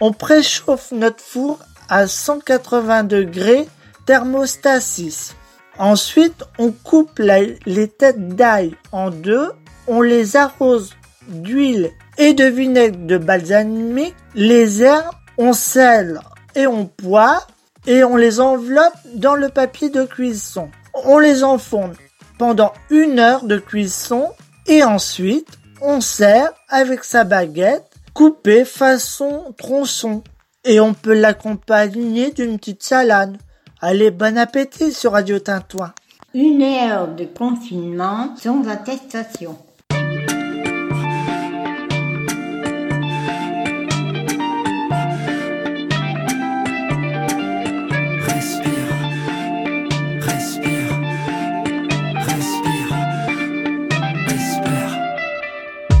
On 0.00 0.12
préchauffe 0.12 0.90
notre 0.90 1.22
four 1.22 1.60
à 1.88 2.08
180 2.08 3.04
degrés, 3.04 3.68
thermostat 4.04 4.80
6. 4.80 5.36
Ensuite, 5.78 6.42
on 6.58 6.72
coupe 6.72 7.20
les 7.20 7.88
têtes 7.88 8.34
d'ail 8.34 8.74
en 8.90 9.10
deux, 9.10 9.52
on 9.86 10.02
les 10.02 10.36
arrose 10.36 10.94
d'huile 11.28 11.90
et 12.16 12.34
de 12.34 12.44
vinaigre 12.44 13.06
de 13.06 13.18
balsamique, 13.18 14.14
les 14.34 14.82
herbes, 14.82 15.14
on 15.36 15.52
sèle 15.52 16.20
et 16.54 16.66
on 16.66 16.86
poire 16.86 17.46
et 17.86 18.02
on 18.04 18.16
les 18.16 18.40
enveloppe 18.40 18.98
dans 19.14 19.34
le 19.34 19.48
papier 19.48 19.88
de 19.88 20.04
cuisson. 20.04 20.70
On 21.04 21.18
les 21.18 21.44
enfourne 21.44 21.94
pendant 22.38 22.72
une 22.90 23.18
heure 23.18 23.44
de 23.44 23.58
cuisson 23.58 24.30
et 24.66 24.82
ensuite 24.82 25.58
on 25.80 26.00
sert 26.00 26.52
avec 26.68 27.04
sa 27.04 27.24
baguette 27.24 27.84
coupée 28.14 28.64
façon 28.64 29.54
tronçon 29.56 30.24
et 30.64 30.80
on 30.80 30.92
peut 30.92 31.14
l'accompagner 31.14 32.32
d'une 32.32 32.58
petite 32.58 32.82
salade. 32.82 33.38
Allez, 33.80 34.10
bon 34.10 34.36
appétit 34.36 34.92
sur 34.92 35.12
Radio 35.12 35.38
Tintouin. 35.38 35.92
Une 36.34 36.62
heure 36.62 37.14
de 37.14 37.24
confinement 37.24 38.34
sans 38.36 38.68
attestation. 38.68 39.56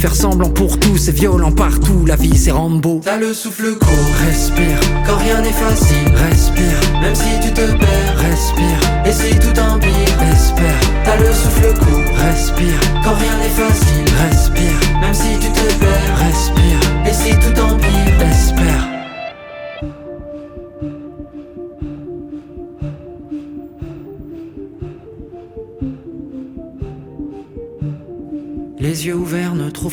faire 0.00 0.16
semblant 0.16 0.48
pour 0.48 0.80
tout, 0.80 0.96
c'est 0.96 1.12
violent 1.12 1.52
partout, 1.52 2.06
la 2.06 2.16
vie 2.16 2.36
c'est 2.36 2.52
Rambo. 2.52 3.02
T'as 3.04 3.18
le 3.18 3.34
souffle 3.34 3.76
court, 3.76 4.10
respire, 4.26 4.80
quand 5.06 5.16
rien 5.16 5.42
n'est 5.42 5.52
facile, 5.52 6.08
respire, 6.16 6.80
même 7.02 7.14
si 7.14 7.28
tu 7.42 7.52
te 7.52 7.60
perds, 7.60 8.16
respire, 8.16 8.80
et 9.04 9.12
si 9.12 9.38
tout 9.38 9.60
empire, 9.60 10.22
espère. 10.32 10.80
T'as 11.04 11.16
le 11.16 11.30
souffle 11.34 11.74
court, 11.78 12.16
respire, 12.16 12.80
quand 13.04 13.14
rien 13.14 13.36
n'est 13.42 13.50
facile, 13.50 14.08
respire, 14.30 15.00
même 15.02 15.14
si 15.14 15.38
tu 15.38 15.52
te 15.52 15.74
perds, 15.78 16.16
respire, 16.18 16.80
et 17.06 17.12
si 17.12 17.30
tout 17.38 17.49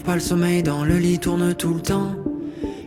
pas 0.07 0.15
le 0.15 0.21
sommeil, 0.21 0.63
dans 0.63 0.85
le 0.85 0.95
lit 0.95 1.19
tournent 1.19 1.53
tout 1.53 1.73
le 1.73 1.81
temps. 1.81 2.15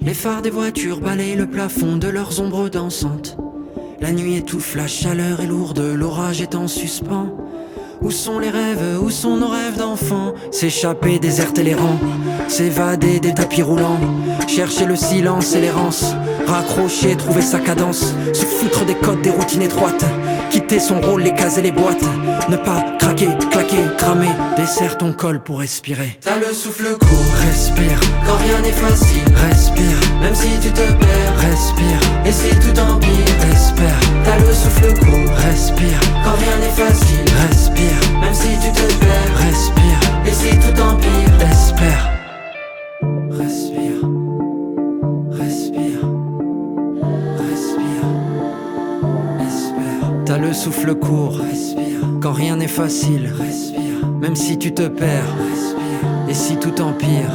Les 0.01 0.15
phares 0.15 0.41
des 0.41 0.49
voitures 0.49 1.01
balayent 1.01 1.37
le 1.37 1.47
plafond 1.47 1.99
de 1.99 2.09
leurs 2.09 2.41
ombres 2.41 2.71
dansantes. 2.71 3.37
La 4.01 4.11
nuit 4.11 4.37
étouffe, 4.37 4.75
la 4.75 4.87
chaleur 4.87 5.43
est 5.43 5.47
lourde, 5.47 5.81
l'orage 5.81 6.41
est 6.41 6.55
en 6.55 6.67
suspens. 6.67 7.37
Où 8.01 8.11
sont 8.11 8.39
les 8.39 8.49
rêves, 8.49 8.99
où 9.03 9.11
sont 9.11 9.37
nos 9.37 9.49
rêves 9.49 9.77
d'enfants? 9.77 10.33
S'échapper, 10.51 11.19
déserter 11.19 11.63
les 11.63 11.75
rangs, 11.75 12.01
s'évader 12.49 13.21
des 13.21 13.35
tapis 13.35 13.61
roulants, 13.61 14.01
chercher 14.49 14.87
le 14.87 14.97
silence 14.97 15.55
et 15.55 15.61
l'errance, 15.61 16.15
raccrocher, 16.47 17.17
trouver 17.17 17.43
sa 17.43 17.61
cadence, 17.61 18.15
se 18.33 18.47
foutre 18.47 18.87
des 18.87 18.95
codes, 18.95 19.21
des 19.21 19.29
routines 19.29 19.61
étroites, 19.61 20.07
quitter 20.49 20.81
son 20.81 21.03
rôle, 21.03 21.21
les 21.21 21.35
cases 21.35 21.59
et 21.59 21.63
les 21.63 21.73
boîtes, 21.73 22.05
ne 22.49 22.57
pas 22.57 22.97
craquer, 23.11 23.29
claquer, 23.51 23.97
cramer, 23.97 24.31
desserre 24.57 24.97
ton 24.97 25.13
col 25.13 25.41
pour 25.41 25.59
respirer. 25.61 26.19
T'as 26.21 26.39
le 26.39 26.53
souffle 26.53 26.97
court, 26.99 27.35
respire, 27.47 27.99
quand 28.27 28.37
rien 28.37 28.61
n'est 28.61 28.73
facile, 28.73 29.25
respire, 29.49 29.99
même 30.21 30.35
si 30.35 30.49
tu 30.61 30.71
te 30.71 30.81
perds, 30.81 31.37
respire, 31.39 32.01
et 32.25 32.33
si 32.33 32.51
tout 32.61 32.79
empire, 32.79 33.11
espère. 33.53 34.01
T'as 34.25 34.39
le 34.39 34.53
souffle 34.53 34.95
court, 35.01 35.37
respire, 35.49 36.01
quand 36.25 36.37
rien 36.39 36.57
n'est 36.59 36.77
facile, 36.85 37.25
respire, 37.49 38.21
même 38.21 38.35
si 38.35 38.49
tu 38.63 38.73
te 38.73 38.87
perds, 39.01 39.37
respire, 39.39 40.01
et 40.27 40.33
si 40.33 40.51
tout 40.51 40.81
empire, 40.81 41.49
espère. 41.51 42.11
Respire, 43.31 44.01
respire, 45.33 46.01
respire, 47.39 48.05
espère. 49.41 50.25
T'as 50.27 50.39
le 50.39 50.53
souffle 50.53 50.95
court, 50.95 51.39
respire, 51.39 51.70
quand 52.21 52.33
rien 52.33 52.57
n'est 52.57 52.69
facile, 52.69 53.33
respire, 53.33 54.07
même 54.21 54.37
si 54.37 54.59
tu 54.59 54.75
te 54.75 54.87
perds, 54.89 55.35
respire, 55.37 56.29
et 56.29 56.35
si 56.35 56.59
tout 56.59 56.81
empire, 56.83 57.31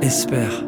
espère. 0.00 0.64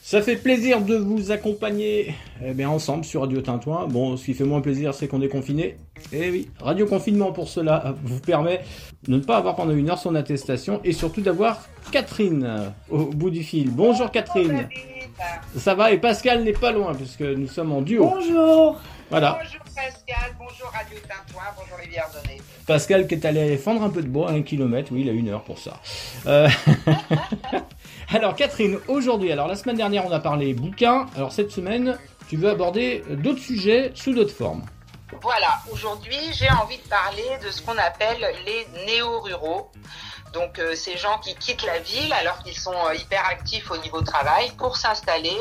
Ça 0.00 0.22
fait 0.22 0.36
plaisir 0.36 0.80
de 0.80 0.94
vous 0.94 1.32
accompagner 1.32 2.14
eh 2.44 2.52
bien, 2.54 2.70
ensemble 2.70 3.04
sur 3.04 3.22
Radio 3.22 3.40
Tintouin. 3.42 3.86
Bon, 3.88 4.16
ce 4.16 4.24
qui 4.24 4.34
fait 4.34 4.44
moins 4.44 4.60
plaisir, 4.60 4.94
c'est 4.94 5.08
qu'on 5.08 5.20
est 5.20 5.28
confiné. 5.28 5.76
Eh 6.12 6.30
oui, 6.30 6.48
Radio 6.60 6.86
Confinement 6.86 7.32
pour 7.32 7.48
cela 7.48 7.94
vous 8.04 8.20
permet 8.20 8.60
de 9.08 9.16
ne 9.16 9.18
pas 9.18 9.36
avoir 9.36 9.56
pendant 9.56 9.72
une 9.72 9.90
heure 9.90 9.98
son 9.98 10.14
attestation 10.14 10.80
et 10.84 10.92
surtout 10.92 11.22
d'avoir 11.22 11.60
Catherine 11.90 12.72
au 12.88 13.06
bout 13.06 13.30
du 13.30 13.42
fil. 13.42 13.70
Bonjour 13.70 14.10
Catherine. 14.12 14.68
Ça 15.56 15.74
va? 15.74 15.90
Et 15.90 15.98
Pascal 15.98 16.44
n'est 16.44 16.52
pas 16.52 16.70
loin 16.70 16.94
puisque 16.94 17.22
nous 17.22 17.48
sommes 17.48 17.72
en 17.72 17.82
duo. 17.82 18.08
Bonjour. 18.08 18.80
Voilà. 19.10 19.38
Bonjour 19.42 19.65
Pascal, 19.76 20.34
bonjour 20.38 20.70
Radio 20.70 20.98
Tintouin, 21.00 21.44
bonjour 21.54 21.76
les 21.82 21.88
Vierzonnais. 21.88 22.40
Pascal 22.66 23.06
qui 23.06 23.12
est 23.12 23.26
allé 23.26 23.58
fendre 23.58 23.82
un 23.82 23.90
peu 23.90 24.00
de 24.00 24.08
bois 24.08 24.30
à 24.30 24.32
un 24.32 24.40
kilomètre, 24.40 24.90
oui, 24.90 25.02
il 25.02 25.10
a 25.10 25.12
une 25.12 25.28
heure 25.28 25.44
pour 25.44 25.58
ça. 25.58 25.78
Euh, 26.26 26.48
alors 28.08 28.34
Catherine, 28.34 28.78
aujourd'hui, 28.88 29.30
alors 29.32 29.48
la 29.48 29.54
semaine 29.54 29.76
dernière 29.76 30.06
on 30.06 30.12
a 30.12 30.18
parlé 30.18 30.54
bouquins, 30.54 31.08
alors 31.14 31.30
cette 31.30 31.50
semaine 31.50 31.98
tu 32.26 32.38
veux 32.38 32.48
aborder 32.48 33.04
d'autres 33.10 33.42
sujets 33.42 33.92
sous 33.94 34.14
d'autres 34.14 34.34
formes. 34.34 34.64
Voilà, 35.20 35.60
aujourd'hui 35.70 36.16
j'ai 36.32 36.50
envie 36.50 36.78
de 36.78 36.88
parler 36.88 37.36
de 37.44 37.50
ce 37.50 37.60
qu'on 37.60 37.76
appelle 37.76 38.26
les 38.46 38.86
néo-ruraux. 38.86 39.70
Donc 40.32 40.58
euh, 40.58 40.74
ces 40.74 40.96
gens 40.96 41.18
qui 41.18 41.34
quittent 41.34 41.64
la 41.64 41.78
ville 41.78 42.12
alors 42.14 42.42
qu'ils 42.42 42.58
sont 42.58 42.74
euh, 42.74 42.94
hyper 42.94 43.24
actifs 43.26 43.70
au 43.70 43.76
niveau 43.76 44.00
travail 44.00 44.50
pour 44.58 44.76
s'installer 44.76 45.36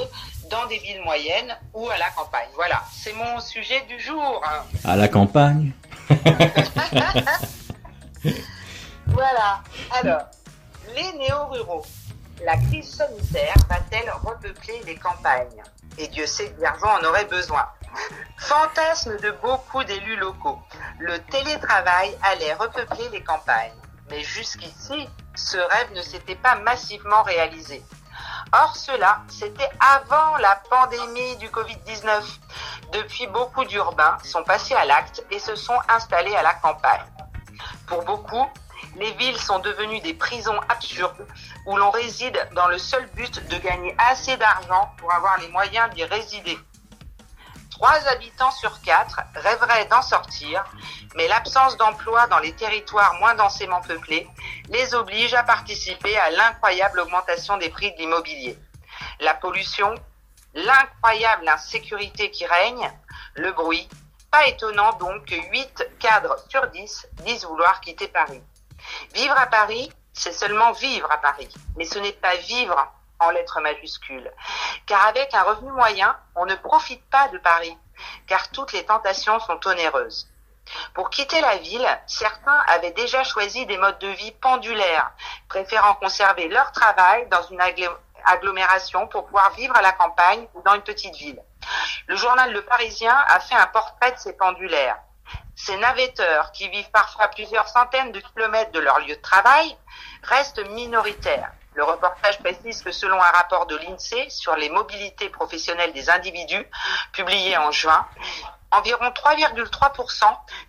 dans 0.50 0.66
des 0.68 0.78
villes 0.80 1.02
moyennes 1.02 1.56
ou 1.74 1.89
à 1.89 1.98
la 1.98 2.10
campagne. 2.12 2.50
Voilà, 2.56 2.84
c'est 2.93 3.14
mon 3.14 3.39
sujet 3.39 3.82
du 3.88 4.00
jour. 4.00 4.43
À 4.84 4.96
la 4.96 5.08
campagne. 5.08 5.72
Voilà. 9.08 9.62
Alors, 9.91 10.22
les 10.96 11.18
néo-ruraux. 11.18 11.86
La 12.43 12.58
crise 12.58 12.96
sanitaire 12.96 13.54
va-t-elle 13.70 14.12
repeupler 14.12 14.82
les 14.86 14.96
campagnes? 14.96 15.64
Et 15.98 16.08
Dieu 16.10 16.26
sait 16.26 16.50
que 16.52 16.86
en 16.86 17.04
aurait 17.08 17.26
besoin. 17.26 17.66
Fantasme 18.38 19.18
de 19.20 19.32
beaucoup 19.41 19.84
d'élus 19.86 20.18
locaux. 20.18 20.60
Le 21.00 21.20
télétravail 21.32 22.18
allait 22.24 22.54
repeupler 22.56 23.08
les 23.14 23.24
campagnes. 23.24 23.72
Mais 24.10 24.22
jusqu'ici, 24.22 25.08
ce 25.36 25.58
rêve 25.58 25.93
ne 25.96 26.02
s'était 26.02 26.36
pas 26.36 26.56
massivement 26.56 27.24
réalisé. 27.24 27.82
Or, 28.54 28.76
cela, 28.76 29.22
c'était 29.28 29.70
avant 29.80 30.38
la 30.38 30.56
pandémie 30.70 31.36
du 31.38 31.50
Covid-19. 31.50 32.24
Depuis, 32.93 33.28
beaucoup 33.28 33.66
d'urbains 33.66 34.18
sont 34.24 34.43
passés 34.43 34.76
à 34.76 34.86
l'acte 34.86 35.26
et 35.32 35.39
se 35.39 35.56
sont 35.56 35.78
installés 35.89 36.36
à 36.36 36.43
la 36.43 36.54
campagne. 36.54 37.06
Pour 37.88 38.04
beaucoup, 38.04 38.48
les 38.96 39.12
villes 39.14 39.38
sont 39.38 39.60
devenues 39.60 40.00
des 40.02 40.14
prisons 40.14 40.60
absurdes 40.70 41.28
où 41.66 41.76
l'on 41.76 41.91
réside 41.91 42.38
dans 42.54 42.68
le 42.68 42.78
seul 42.78 43.06
but 43.16 43.46
de 43.48 43.58
gagner 43.58 43.96
assez 43.98 44.38
d'argent 44.38 44.91
pour 44.98 45.14
avoir 45.14 45.38
les 45.39 45.50
moyens 45.50 45.93
d'y 45.93 46.04
résider. 46.06 46.58
Trois 47.76 48.07
habitants 48.07 48.51
sur 48.51 48.82
quatre 48.84 49.19
rêveraient 49.36 49.86
d'en 49.88 50.01
sortir, 50.01 50.63
mais 51.15 51.28
l'absence 51.28 51.76
d'emploi 51.76 52.26
dans 52.28 52.39
les 52.39 52.53
territoires 52.53 53.15
moins 53.15 53.36
densément 53.36 53.82
peuplés 53.82 54.30
les 54.69 54.95
oblige 54.95 55.34
à 55.34 55.43
participer 55.43 56.17
à 56.17 56.30
l'incroyable 56.30 57.01
augmentation 57.01 57.57
des 57.57 57.69
prix 57.69 57.91
de 57.91 57.97
l'immobilier. 57.97 58.57
La 59.19 59.34
pollution, 59.34 59.93
l'incroyable 60.53 61.49
insécurité 61.49 62.32
qui 62.32 62.45
règne, 62.45 62.89
le 63.36 63.51
bruit, 63.51 63.89
pas 64.32 64.47
étonnant 64.47 64.93
donc 64.93 65.26
que 65.26 65.36
8 65.36 65.86
cadres 65.99 66.38
sur 66.47 66.65
10 66.67 67.09
disent 67.26 67.43
vouloir 67.43 67.82
quitter 67.82 68.07
Paris. 68.07 68.41
Vivre 69.13 69.38
à 69.38 69.47
Paris, 69.47 69.91
c'est 70.13 70.32
seulement 70.32 70.71
vivre 70.71 71.11
à 71.11 71.17
Paris, 71.17 71.49
mais 71.76 71.84
ce 71.84 71.99
n'est 71.99 72.13
pas 72.13 72.38
vivre 72.38 72.95
en 73.20 73.30
lettres 73.32 73.61
majuscules. 73.61 74.32
Car 74.86 75.07
avec 75.07 75.34
un 75.34 75.43
revenu 75.43 75.72
moyen, 75.72 76.18
on 76.36 76.45
ne 76.45 76.55
profite 76.55 77.03
pas 77.09 77.28
de 77.30 77.38
Paris, 77.38 77.78
car 78.28 78.49
toutes 78.51 78.74
les 78.74 78.86
tentations 78.86 79.39
sont 79.39 79.59
onéreuses. 79.66 80.28
Pour 80.93 81.09
quitter 81.09 81.41
la 81.41 81.57
ville, 81.57 81.88
certains 82.07 82.63
avaient 82.68 82.91
déjà 82.91 83.24
choisi 83.24 83.66
des 83.66 83.78
modes 83.78 83.99
de 83.99 84.07
vie 84.07 84.32
pendulaires, 84.32 85.11
préférant 85.47 85.93
conserver 85.95 86.47
leur 86.47 86.72
travail 86.72 87.28
dans 87.30 87.43
une 87.43 87.61
agglomération 88.26 89.07
pour 89.07 89.26
pouvoir 89.26 89.51
vivre 89.51 89.76
à 89.76 89.82
la 89.82 89.91
campagne 89.91 90.47
ou 90.55 90.61
dans 90.63 90.76
une 90.76 90.82
petite 90.82 91.16
ville. 91.16 91.41
Le 92.07 92.16
journal 92.16 92.51
Le 92.51 92.63
Parisien 92.63 93.16
a 93.28 93.39
fait 93.39 93.55
un 93.55 93.68
portrait 93.68 94.11
de 94.11 94.18
ces 94.18 94.34
pendulaires. 94.34 94.97
Ces 95.55 95.78
navetteurs, 95.78 96.51
qui 96.51 96.68
vivent 96.70 96.91
parfois 96.91 97.30
plusieurs 97.30 97.68
centaines 97.68 98.11
de 98.11 98.20
kilomètres 98.20 98.72
de 98.72 98.80
leur 98.80 98.99
lieu 98.99 99.16
de 99.16 99.22
travail, 99.22 99.78
restent 100.24 100.68
minoritaires. 100.70 101.51
Le 101.76 101.84
reportage 101.84 102.39
précise 102.39 102.82
que 102.84 102.91
selon 102.91 103.21
un 103.21 103.32
rapport 103.32 103.65
de 103.65 103.76
l'INSEE 103.76 104.30
sur 104.30 104.55
les 104.55 104.69
mobilités 104.69 105.30
professionnelles 105.30 105.91
des 105.91 106.09
individus, 106.09 106.65
publié 107.11 107.57
en 107.57 107.71
juin, 107.71 108.07
environ 108.71 109.09
3,3% 109.09 110.23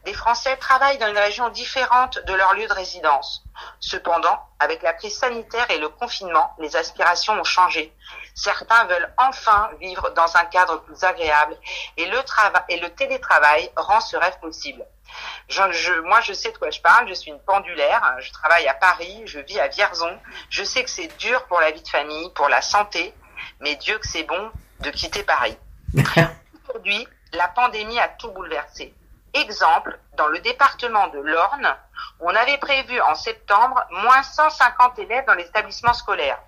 des 0.04 0.12
Français 0.12 0.57
travaillent 0.57 0.98
dans 0.98 1.09
une 1.09 1.18
région 1.18 1.48
différente 1.50 2.18
de 2.26 2.34
leur 2.34 2.54
lieu 2.54 2.66
de 2.66 2.72
résidence. 2.72 3.44
Cependant, 3.78 4.38
avec 4.59 4.82
la 4.82 4.92
crise 4.94 5.16
sanitaire 5.16 5.70
et 5.70 5.78
le 5.78 5.88
confinement, 5.88 6.54
les 6.59 6.74
aspirations 6.74 7.34
ont 7.34 7.44
changé. 7.44 7.94
Certains 8.37 8.84
veulent 8.84 9.12
enfin 9.16 9.70
vivre 9.80 10.11
dans 10.11 10.37
un 10.37 10.45
cadre 10.45 10.82
plus 10.82 11.03
agréable 11.03 11.57
et 11.97 12.05
le, 12.07 12.18
trava- 12.18 12.64
et 12.68 12.78
le 12.78 12.91
télétravail 12.91 13.70
rend 13.76 14.01
ce 14.01 14.16
rêve 14.16 14.39
possible. 14.41 14.84
Je- 15.49 15.72
je- 15.72 16.01
moi, 16.03 16.20
je 16.20 16.34
sais 16.34 16.53
de 16.53 16.59
quoi 16.59 16.70
je 16.70 16.80
parle. 16.82 17.09
Je 17.09 17.14
suis 17.14 17.30
une 17.30 17.41
pendulaire. 17.41 18.03
Je 18.20 18.30
travaille 18.32 18.68
à 18.68 18.74
Paris. 18.74 19.22
Je 19.26 19.39
vis 19.41 19.59
à 19.59 19.68
Vierzon. 19.68 20.18
Je 20.51 20.62
sais 20.64 20.84
que 20.84 20.91
c'est 20.91 21.09
dur 21.18 21.45
pour 21.47 21.61
la 21.61 21.70
vie 21.70 21.80
de 21.82 21.89
famille, 21.89 22.30
pour 22.34 22.49
la 22.49 22.61
santé, 22.61 23.14
mais 23.61 23.74
Dieu 23.76 23.99
que 23.99 24.07
c'est 24.07 24.24
bon 24.24 24.51
de 24.80 24.91
quitter 24.91 25.22
Paris. 25.22 25.57
Aujourd'hui, 26.68 27.09
la 27.32 27.49
pandémie 27.49 27.99
a 27.99 28.09
tout 28.09 28.30
bouleversé. 28.32 28.95
Exemple, 29.32 29.99
dans 30.14 30.26
le 30.28 30.39
département 30.41 31.09
de 31.09 31.20
l'Orne, 31.20 31.74
on 32.20 32.34
avait 32.34 32.59
prévu 32.59 33.01
en 33.01 33.14
septembre 33.14 33.82
moins 33.91 34.22
150 34.22 34.99
élèves 34.99 35.24
dans 35.26 35.34
les 35.34 35.45
établissements 35.45 35.93
scolaires. 35.95 36.39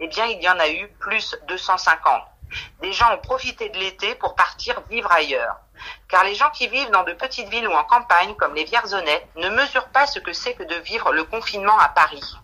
Eh 0.00 0.08
bien, 0.08 0.26
il 0.26 0.42
y 0.42 0.48
en 0.48 0.58
a 0.58 0.68
eu 0.68 0.88
plus 1.00 1.36
250. 1.48 2.22
Des 2.80 2.92
gens 2.92 3.12
ont 3.12 3.18
profité 3.18 3.68
de 3.68 3.78
l'été 3.78 4.14
pour 4.14 4.34
partir 4.34 4.80
vivre 4.88 5.10
ailleurs. 5.10 5.56
Car 6.08 6.24
les 6.24 6.34
gens 6.34 6.50
qui 6.50 6.68
vivent 6.68 6.90
dans 6.90 7.02
de 7.02 7.12
petites 7.12 7.48
villes 7.48 7.68
ou 7.68 7.72
en 7.72 7.84
campagne, 7.84 8.34
comme 8.36 8.54
les 8.54 8.64
Vierzonais, 8.64 9.26
ne 9.36 9.48
mesurent 9.50 9.88
pas 9.88 10.06
ce 10.06 10.18
que 10.20 10.32
c'est 10.32 10.54
que 10.54 10.62
de 10.62 10.76
vivre 10.76 11.12
le 11.12 11.24
confinement 11.24 11.78
à 11.78 11.88
Paris. 11.88 12.36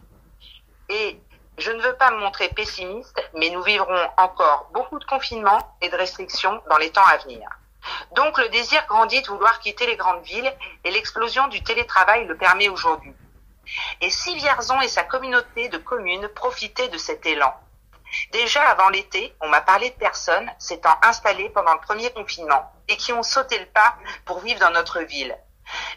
Et 0.89 1.21
je 1.59 1.71
ne 1.71 1.83
veux 1.83 1.95
pas 1.95 2.11
me 2.11 2.19
montrer 2.19 2.49
pessimiste, 2.49 3.23
mais 3.35 3.51
nous 3.51 3.63
vivrons 3.63 4.09
encore 4.17 4.69
beaucoup 4.73 4.99
de 4.99 5.05
confinements 5.05 5.77
et 5.81 5.89
de 5.89 5.97
restrictions 5.97 6.61
dans 6.69 6.79
les 6.79 6.91
temps 6.91 7.07
à 7.07 7.19
venir. 7.19 7.49
Donc 8.15 8.39
le 8.39 8.49
désir 8.49 8.85
grandit 8.87 9.23
de 9.23 9.29
vouloir 9.29 9.59
quitter 9.61 9.87
les 9.87 9.97
grandes 9.97 10.23
villes 10.23 10.53
et 10.85 10.91
l'explosion 10.91 11.49
du 11.49 11.63
télétravail 11.63 12.27
le 12.27 12.37
permet 12.37 12.69
aujourd'hui. 12.69 13.13
Et 14.01 14.11
si 14.11 14.35
Vierzon 14.37 14.81
et 14.81 14.89
sa 14.89 15.05
communauté 15.05 15.69
de 15.69 15.79
communes 15.79 16.29
profitaient 16.29 16.89
de 16.89 16.99
cet 16.99 17.27
élan? 17.27 17.55
Déjà 18.31 18.63
avant 18.69 18.91
l'été, 18.91 19.35
on 19.41 19.49
m'a 19.49 19.61
parlé 19.61 19.91
de 19.91 19.95
personnes 19.95 20.51
s'étant 20.59 20.97
installées 21.03 21.51
pendant 21.51 21.73
le 21.73 21.81
premier 21.81 22.11
confinement 22.11 22.73
et 22.89 22.97
qui 22.97 23.13
ont 23.13 23.23
sauté 23.23 23.59
le 23.59 23.67
pas 23.67 23.97
pour 24.25 24.41
vivre 24.41 24.61
dans 24.61 24.71
notre 24.71 25.01
ville. 25.01 25.37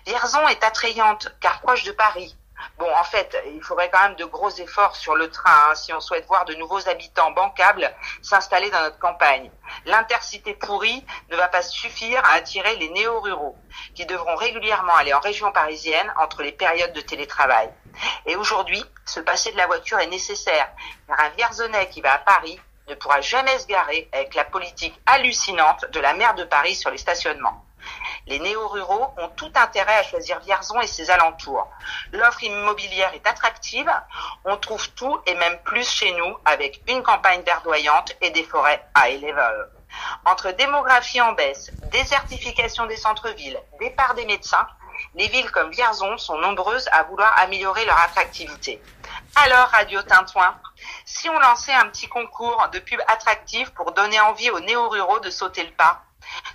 Vierzon 0.05 0.47
est 0.47 0.63
attrayante 0.63 1.35
car 1.41 1.59
proche 1.61 1.83
de 1.83 1.91
Paris. 1.91 2.37
Bon, 2.77 2.87
en 2.93 3.03
fait, 3.03 3.37
il 3.53 3.61
faudrait 3.63 3.89
quand 3.89 4.01
même 4.01 4.15
de 4.15 4.25
gros 4.25 4.49
efforts 4.49 4.95
sur 4.95 5.15
le 5.15 5.29
train 5.29 5.69
hein, 5.69 5.75
si 5.75 5.93
on 5.93 5.99
souhaite 5.99 6.25
voir 6.25 6.45
de 6.45 6.53
nouveaux 6.55 6.87
habitants 6.87 7.31
bancables 7.31 7.93
s'installer 8.21 8.69
dans 8.69 8.81
notre 8.81 8.99
campagne. 8.99 9.51
L'intercité 9.85 10.53
pourrie 10.53 11.05
ne 11.29 11.35
va 11.35 11.47
pas 11.47 11.61
suffire 11.61 12.23
à 12.25 12.33
attirer 12.33 12.75
les 12.77 12.89
néo-ruraux 12.89 13.57
qui 13.93 14.05
devront 14.05 14.35
régulièrement 14.35 14.95
aller 14.95 15.13
en 15.13 15.19
région 15.19 15.51
parisienne 15.51 16.13
entre 16.17 16.43
les 16.43 16.51
périodes 16.51 16.93
de 16.93 17.01
télétravail. 17.01 17.69
Et 18.25 18.35
aujourd'hui, 18.35 18.83
se 19.05 19.19
passer 19.19 19.51
de 19.51 19.57
la 19.57 19.67
voiture 19.67 19.99
est 19.99 20.07
nécessaire 20.07 20.69
car 21.07 21.19
un 21.19 21.29
Vierzonais 21.29 21.89
qui 21.89 22.01
va 22.01 22.13
à 22.13 22.19
Paris 22.19 22.59
ne 22.87 22.95
pourra 22.95 23.21
jamais 23.21 23.57
se 23.59 23.67
garer 23.67 24.09
avec 24.13 24.35
la 24.35 24.45
politique 24.45 24.99
hallucinante 25.05 25.85
de 25.91 25.99
la 25.99 26.13
maire 26.13 26.35
de 26.35 26.43
Paris 26.43 26.75
sur 26.75 26.91
les 26.91 26.97
stationnements. 26.97 27.64
Les 28.27 28.39
néo-ruraux 28.39 29.13
ont 29.17 29.29
tout 29.29 29.51
intérêt 29.53 29.97
à 29.97 30.03
choisir 30.03 30.39
Vierzon 30.39 30.81
et 30.81 30.87
ses 30.87 31.11
alentours. 31.11 31.69
L'offre 32.11 32.43
immobilière 32.43 33.13
est 33.13 33.27
attractive, 33.27 33.91
on 34.45 34.57
trouve 34.57 34.89
tout 34.91 35.19
et 35.27 35.35
même 35.35 35.59
plus 35.63 35.87
chez 35.87 36.11
nous 36.13 36.37
avec 36.43 36.81
une 36.87 37.03
campagne 37.03 37.43
verdoyante 37.43 38.13
et 38.21 38.31
des 38.31 38.43
forêts 38.43 38.83
high 38.97 39.21
level. 39.21 39.69
Entre 40.25 40.51
démographie 40.51 41.21
en 41.21 41.33
baisse, 41.33 41.71
désertification 41.91 42.87
des 42.87 42.97
centres-villes, 42.97 43.59
départ 43.79 44.15
des 44.15 44.25
médecins, 44.25 44.67
les 45.13 45.27
villes 45.27 45.51
comme 45.51 45.71
Vierzon 45.71 46.17
sont 46.17 46.37
nombreuses 46.37 46.89
à 46.91 47.03
vouloir 47.03 47.37
améliorer 47.39 47.85
leur 47.85 47.99
attractivité. 47.99 48.81
Alors, 49.35 49.67
Radio 49.67 50.01
Tintouin, 50.01 50.55
si 51.05 51.29
on 51.29 51.39
lançait 51.39 51.73
un 51.73 51.87
petit 51.87 52.07
concours 52.07 52.69
de 52.71 52.79
pubs 52.79 53.01
attractives 53.07 53.71
pour 53.73 53.91
donner 53.91 54.19
envie 54.21 54.49
aux 54.49 54.59
néo-ruraux 54.61 55.19
de 55.19 55.29
sauter 55.29 55.63
le 55.63 55.71
pas, 55.71 56.01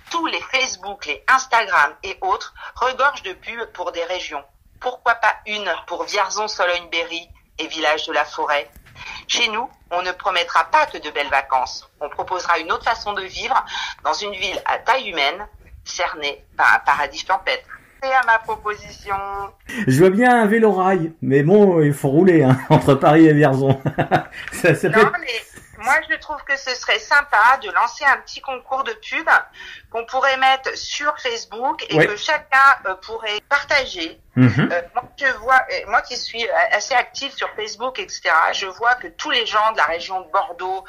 tous 0.09 0.25
les 0.27 0.41
Facebook, 0.51 1.05
les 1.05 1.23
Instagram 1.27 1.93
et 2.03 2.17
autres 2.21 2.53
regorgent 2.75 3.23
de 3.23 3.33
pubs 3.33 3.71
pour 3.73 3.91
des 3.91 4.03
régions. 4.03 4.43
Pourquoi 4.79 5.15
pas 5.15 5.35
une 5.45 5.71
pour 5.87 6.03
Vierzon, 6.03 6.47
Sologne, 6.47 6.89
Berry 6.91 7.29
et 7.59 7.67
Village 7.67 8.07
de 8.07 8.13
la 8.13 8.25
Forêt? 8.25 8.69
Chez 9.27 9.47
nous, 9.49 9.69
on 9.91 10.01
ne 10.01 10.11
promettra 10.11 10.65
pas 10.65 10.85
que 10.87 10.97
de 10.97 11.09
belles 11.11 11.29
vacances. 11.29 11.89
On 11.99 12.09
proposera 12.09 12.59
une 12.59 12.71
autre 12.71 12.83
façon 12.83 13.13
de 13.13 13.21
vivre 13.21 13.65
dans 14.03 14.13
une 14.13 14.33
ville 14.33 14.61
à 14.65 14.79
taille 14.79 15.09
humaine, 15.09 15.47
cernée 15.83 16.43
par 16.57 16.73
un 16.75 16.79
paradis. 16.79 17.25
C'est 18.03 18.13
à 18.13 18.23
ma 18.25 18.39
proposition. 18.39 19.15
Je 19.87 19.99
vois 19.99 20.09
bien 20.09 20.41
un 20.41 20.47
vélo-rail, 20.47 21.13
mais 21.21 21.43
bon, 21.43 21.81
il 21.81 21.93
faut 21.93 22.09
rouler 22.09 22.43
hein, 22.43 22.57
entre 22.69 22.95
Paris 22.95 23.27
et 23.27 23.33
Vierzon. 23.33 23.79
ça, 24.51 24.73
ça 24.73 24.89
Non, 24.89 25.11
mais 25.19 25.60
moi, 25.81 25.95
je 26.09 26.15
trouve 26.17 26.41
que 26.43 26.55
ce 26.57 26.73
serait 26.75 26.99
sympa 26.99 27.57
de 27.61 27.69
lancer 27.71 28.05
un 28.05 28.17
petit 28.17 28.41
concours 28.41 28.83
de 28.83 28.93
pub 28.93 29.27
qu'on 29.91 30.05
pourrait 30.05 30.37
mettre 30.37 30.77
sur 30.77 31.17
Facebook 31.19 31.85
et 31.89 31.95
Ouais. 31.95 32.07
que 32.07 32.15
chacun 32.15 32.57
euh, 32.85 32.95
pourrait 32.95 33.41
partager. 33.49 34.19
Mhm. 34.35 34.69
Euh, 34.71 34.81
moi, 34.93 35.03
je 35.17 35.25
vois, 35.39 35.61
euh, 35.71 35.75
moi 35.87 36.01
qui 36.01 36.15
suis 36.15 36.47
euh, 36.47 36.53
assez 36.71 36.93
active 36.93 37.33
sur 37.33 37.49
Facebook, 37.55 37.99
etc., 37.99 38.21
je 38.53 38.65
vois 38.67 38.95
que 38.95 39.07
tous 39.07 39.29
les 39.31 39.45
gens 39.45 39.71
de 39.73 39.77
la 39.77 39.85
région 39.85 40.21
de 40.21 40.31
Bordeaux 40.31 40.85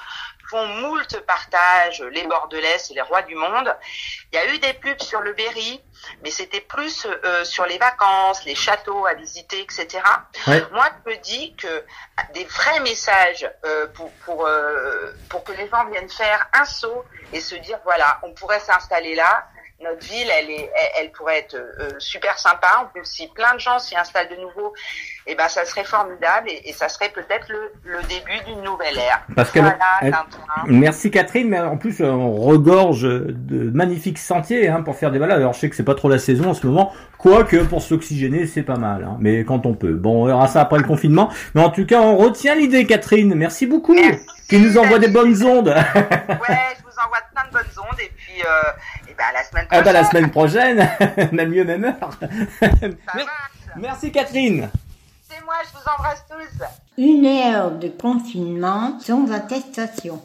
font 0.53 0.67
moult 0.67 1.19
partages, 1.27 2.03
les 2.13 2.27
Bordelais, 2.27 2.79
c'est 2.79 2.93
les 2.93 3.01
rois 3.01 3.23
du 3.23 3.35
monde. 3.35 3.75
Il 4.31 4.37
y 4.37 4.39
a 4.39 4.47
eu 4.53 4.59
des 4.59 4.75
pubs 4.75 5.01
sur 5.01 5.23
le 5.23 5.33
Berry, 5.33 5.81
mais 6.23 6.31
c'était 6.31 6.61
plus 6.61 7.07
euh, 7.07 7.43
sur 7.45 7.65
les 7.65 7.79
vacances, 7.79 8.45
les 8.45 8.55
châteaux 8.55 9.07
à 9.07 9.15
visiter, 9.15 9.61
etc. 9.63 9.87
Ouais. 10.47 10.63
Moi, 10.73 10.87
je 11.07 11.11
me 11.11 11.17
dis 11.17 11.55
que 11.57 11.85
des 12.35 12.45
vrais 12.45 12.81
messages 12.81 13.51
euh, 13.65 13.87
pour 13.95 14.13
pour 14.25 14.47
euh, 14.47 15.13
pour 15.31 15.43
que 15.43 15.53
les 15.53 15.69
gens 15.71 15.87
viennent 15.87 16.11
faire 16.11 16.47
un 16.53 16.67
saut 16.67 17.03
et 17.33 17.41
se 17.41 17.55
dire 17.55 17.79
voilà, 17.85 18.21
on 18.23 18.35
pourrait 18.35 18.61
s'installer 18.61 19.15
là. 19.15 19.47
Notre 19.83 20.05
ville, 20.07 20.29
elle 20.39 20.51
est, 20.51 20.71
elle, 20.75 20.91
elle 21.05 21.11
pourrait 21.13 21.39
être 21.39 21.55
euh, 21.57 21.89
super 21.99 22.39
sympa. 22.39 22.69
En 22.83 22.87
plus, 22.87 23.05
si 23.05 23.27
plein 23.29 23.55
de 23.55 23.61
gens 23.61 23.79
s'y 23.79 23.97
installent 23.97 24.29
de 24.29 24.37
nouveau, 24.41 24.73
eh 25.27 25.35
ben, 25.35 25.49
ça 25.49 25.65
serait 25.65 25.85
formidable 25.85 26.49
et, 26.51 26.69
et 26.69 26.73
ça 26.73 26.89
serait 26.89 27.09
peut-être 27.11 27.49
le, 27.49 27.73
le 27.85 27.99
début 28.03 28.39
d'une 28.47 28.63
nouvelle 28.63 28.97
ère. 28.99 29.23
Parce 29.35 29.51
qu'elle- 29.51 29.63
voilà, 29.63 29.79
elle- 30.03 30.11
Tintin. 30.13 30.39
Merci 30.67 31.11
Catherine, 31.11 31.49
mais 31.49 31.61
en 31.61 31.77
plus 31.77 32.01
on 32.03 32.35
regorge 32.35 33.03
de 33.03 33.71
magnifiques 33.71 34.19
sentiers 34.19 34.69
hein, 34.69 34.83
pour 34.83 34.97
faire 34.97 35.11
des 35.11 35.19
balades. 35.19 35.39
Alors 35.39 35.53
je 35.55 35.61
sais 35.61 35.71
que 35.71 35.77
c'est 35.77 35.83
pas 35.85 35.95
trop 35.95 36.09
la 36.09 36.19
saison 36.19 36.51
en 36.51 36.55
ce 36.55 36.67
moment, 36.67 36.93
quoique 37.19 37.57
pour 37.57 37.83
s'oxygéner 37.83 38.47
c'est 38.47 38.63
pas 38.63 38.77
mal, 38.77 39.05
hein, 39.05 39.17
mais 39.21 39.45
quand 39.45 39.67
on 39.67 39.75
peut. 39.75 39.95
Bon, 39.95 40.23
on 40.23 40.27
verra 40.27 40.47
ça 40.49 40.61
après 40.61 40.79
le 40.79 40.85
confinement. 40.85 41.31
Mais 41.55 41.63
en 41.63 41.71
tout 41.71 41.87
cas, 41.87 42.01
on 42.01 42.17
retient 42.17 42.55
l'idée 42.55 42.87
Catherine. 42.87 43.35
Merci 43.35 43.67
beaucoup. 43.67 43.97
Qui 44.49 44.59
nous 44.59 44.77
envoie 44.77 44.99
des 44.99 45.09
bonnes 45.09 45.43
ondes. 45.45 45.69
Ouais, 45.69 46.59
je 46.77 46.83
vous 46.83 46.99
envoie 47.07 47.19
plein 47.33 47.45
de 47.49 47.53
bonnes 47.53 47.85
ondes 47.91 48.01
et 48.01 48.13
puis 48.17 48.43
euh, 48.43 48.71
à 49.29 49.33
la 49.33 49.45
semaine 49.45 49.67
ah 49.71 49.83
prochaine. 49.83 49.85
bah 49.85 49.93
la 49.93 50.05
semaine 50.05 50.31
prochaine, 50.31 50.89
même 51.33 51.51
lieu, 51.53 51.65
même 51.65 51.85
heure. 51.85 52.11
Mer- 53.15 53.27
Merci 53.77 54.13
Catherine. 54.13 54.69
C'est 55.29 55.43
moi, 55.45 55.55
je 55.65 55.73
vous 55.79 55.85
embrasse 55.97 56.25
tous. 56.29 56.65
Une 57.03 57.25
heure 57.27 57.71
de 57.73 57.89
confinement 57.89 58.99
sans 59.01 59.31
attestation. 59.33 60.21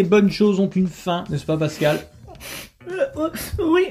Les 0.00 0.08
bonnes 0.08 0.30
choses 0.30 0.60
ont 0.60 0.70
une 0.70 0.88
fin, 0.88 1.24
n'est-ce 1.28 1.44
pas 1.44 1.58
Pascal? 1.58 1.98
Euh, 2.90 3.04
euh, 3.18 3.28
oui, 3.62 3.88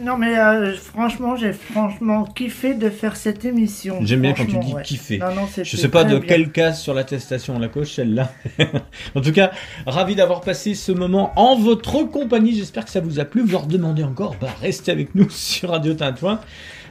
Non 0.00 0.16
mais 0.16 0.38
euh, 0.38 0.76
franchement, 0.76 1.34
j'ai 1.34 1.52
franchement 1.52 2.24
kiffé 2.24 2.74
de 2.74 2.88
faire 2.90 3.16
cette 3.16 3.44
émission. 3.44 3.98
J'aime 4.02 4.20
bien 4.20 4.34
quand 4.34 4.46
tu 4.46 4.56
dis 4.56 4.72
ouais. 4.72 4.82
kiffer. 4.82 5.18
Non, 5.18 5.34
non, 5.34 5.48
Je 5.60 5.76
sais 5.76 5.88
pas 5.88 6.04
de 6.04 6.18
bien. 6.18 6.20
quelle 6.20 6.52
case 6.52 6.80
sur 6.80 6.94
l'attestation 6.94 7.56
on 7.56 7.58
la 7.58 7.66
coche 7.66 7.94
celle-là. 7.94 8.32
en 9.16 9.20
tout 9.20 9.32
cas, 9.32 9.50
ravi 9.84 10.14
d'avoir 10.14 10.42
passé 10.42 10.76
ce 10.76 10.92
moment 10.92 11.32
en 11.34 11.56
votre 11.56 12.04
compagnie. 12.04 12.54
J'espère 12.54 12.84
que 12.84 12.90
ça 12.90 13.00
vous 13.00 13.18
a 13.18 13.24
plu. 13.24 13.42
Vous 13.42 13.50
leur 13.50 13.66
demandez 13.66 14.04
encore, 14.04 14.36
bah 14.40 14.54
restez 14.62 14.92
avec 14.92 15.16
nous 15.16 15.28
sur 15.30 15.70
Radio 15.70 15.94
Tintouin. 15.94 16.38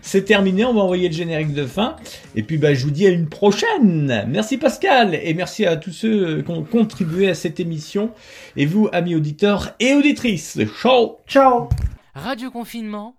C'est 0.08 0.24
terminé, 0.24 0.64
on 0.64 0.74
va 0.74 0.84
envoyer 0.84 1.10
le 1.10 1.14
générique 1.14 1.54
de 1.54 1.66
fin. 1.66 1.98
Et 2.34 2.42
puis 2.42 2.58
bah, 2.58 2.74
je 2.74 2.86
vous 2.86 2.92
dis 2.92 3.06
à 3.06 3.10
une 3.10 3.28
prochaine. 3.28 4.26
Merci 4.30 4.58
Pascal 4.58 5.14
et 5.14 5.34
merci 5.34 5.66
à 5.66 5.76
tous 5.76 5.92
ceux 5.92 6.44
qui 6.44 6.50
ont 6.50 6.64
contribué 6.64 7.28
à 7.28 7.34
cette 7.34 7.60
émission. 7.60 8.12
Et 8.56 8.66
vous, 8.66 8.88
amis 8.94 9.16
auditeurs 9.16 9.76
et 9.82 9.96
auditrices. 9.96 10.60
Ciao 10.82 11.18
Ciao 11.28 11.68
Radio 12.16 12.50
Confinement. 12.52 13.16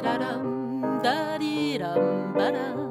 Da 0.00 0.14
dum 0.18 0.80
da 1.02 1.36
di 1.38 1.76
dum 1.78 2.32
ba 2.36 2.81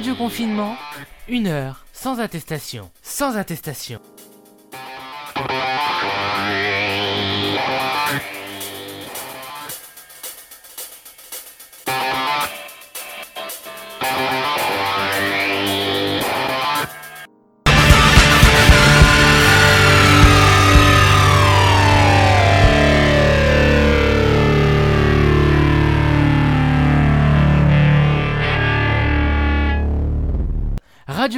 Radio 0.00 0.14
Confinement. 0.14 0.76
Une 1.28 1.46
heure 1.46 1.84
sans 1.92 2.20
attestation. 2.20 2.90
Sans 3.02 3.36
attestation. 3.36 3.99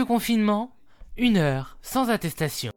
Confinement. 0.07 0.75
Une 1.17 1.37
heure 1.37 1.79
sans 1.83 2.11
attestation. 2.11 2.72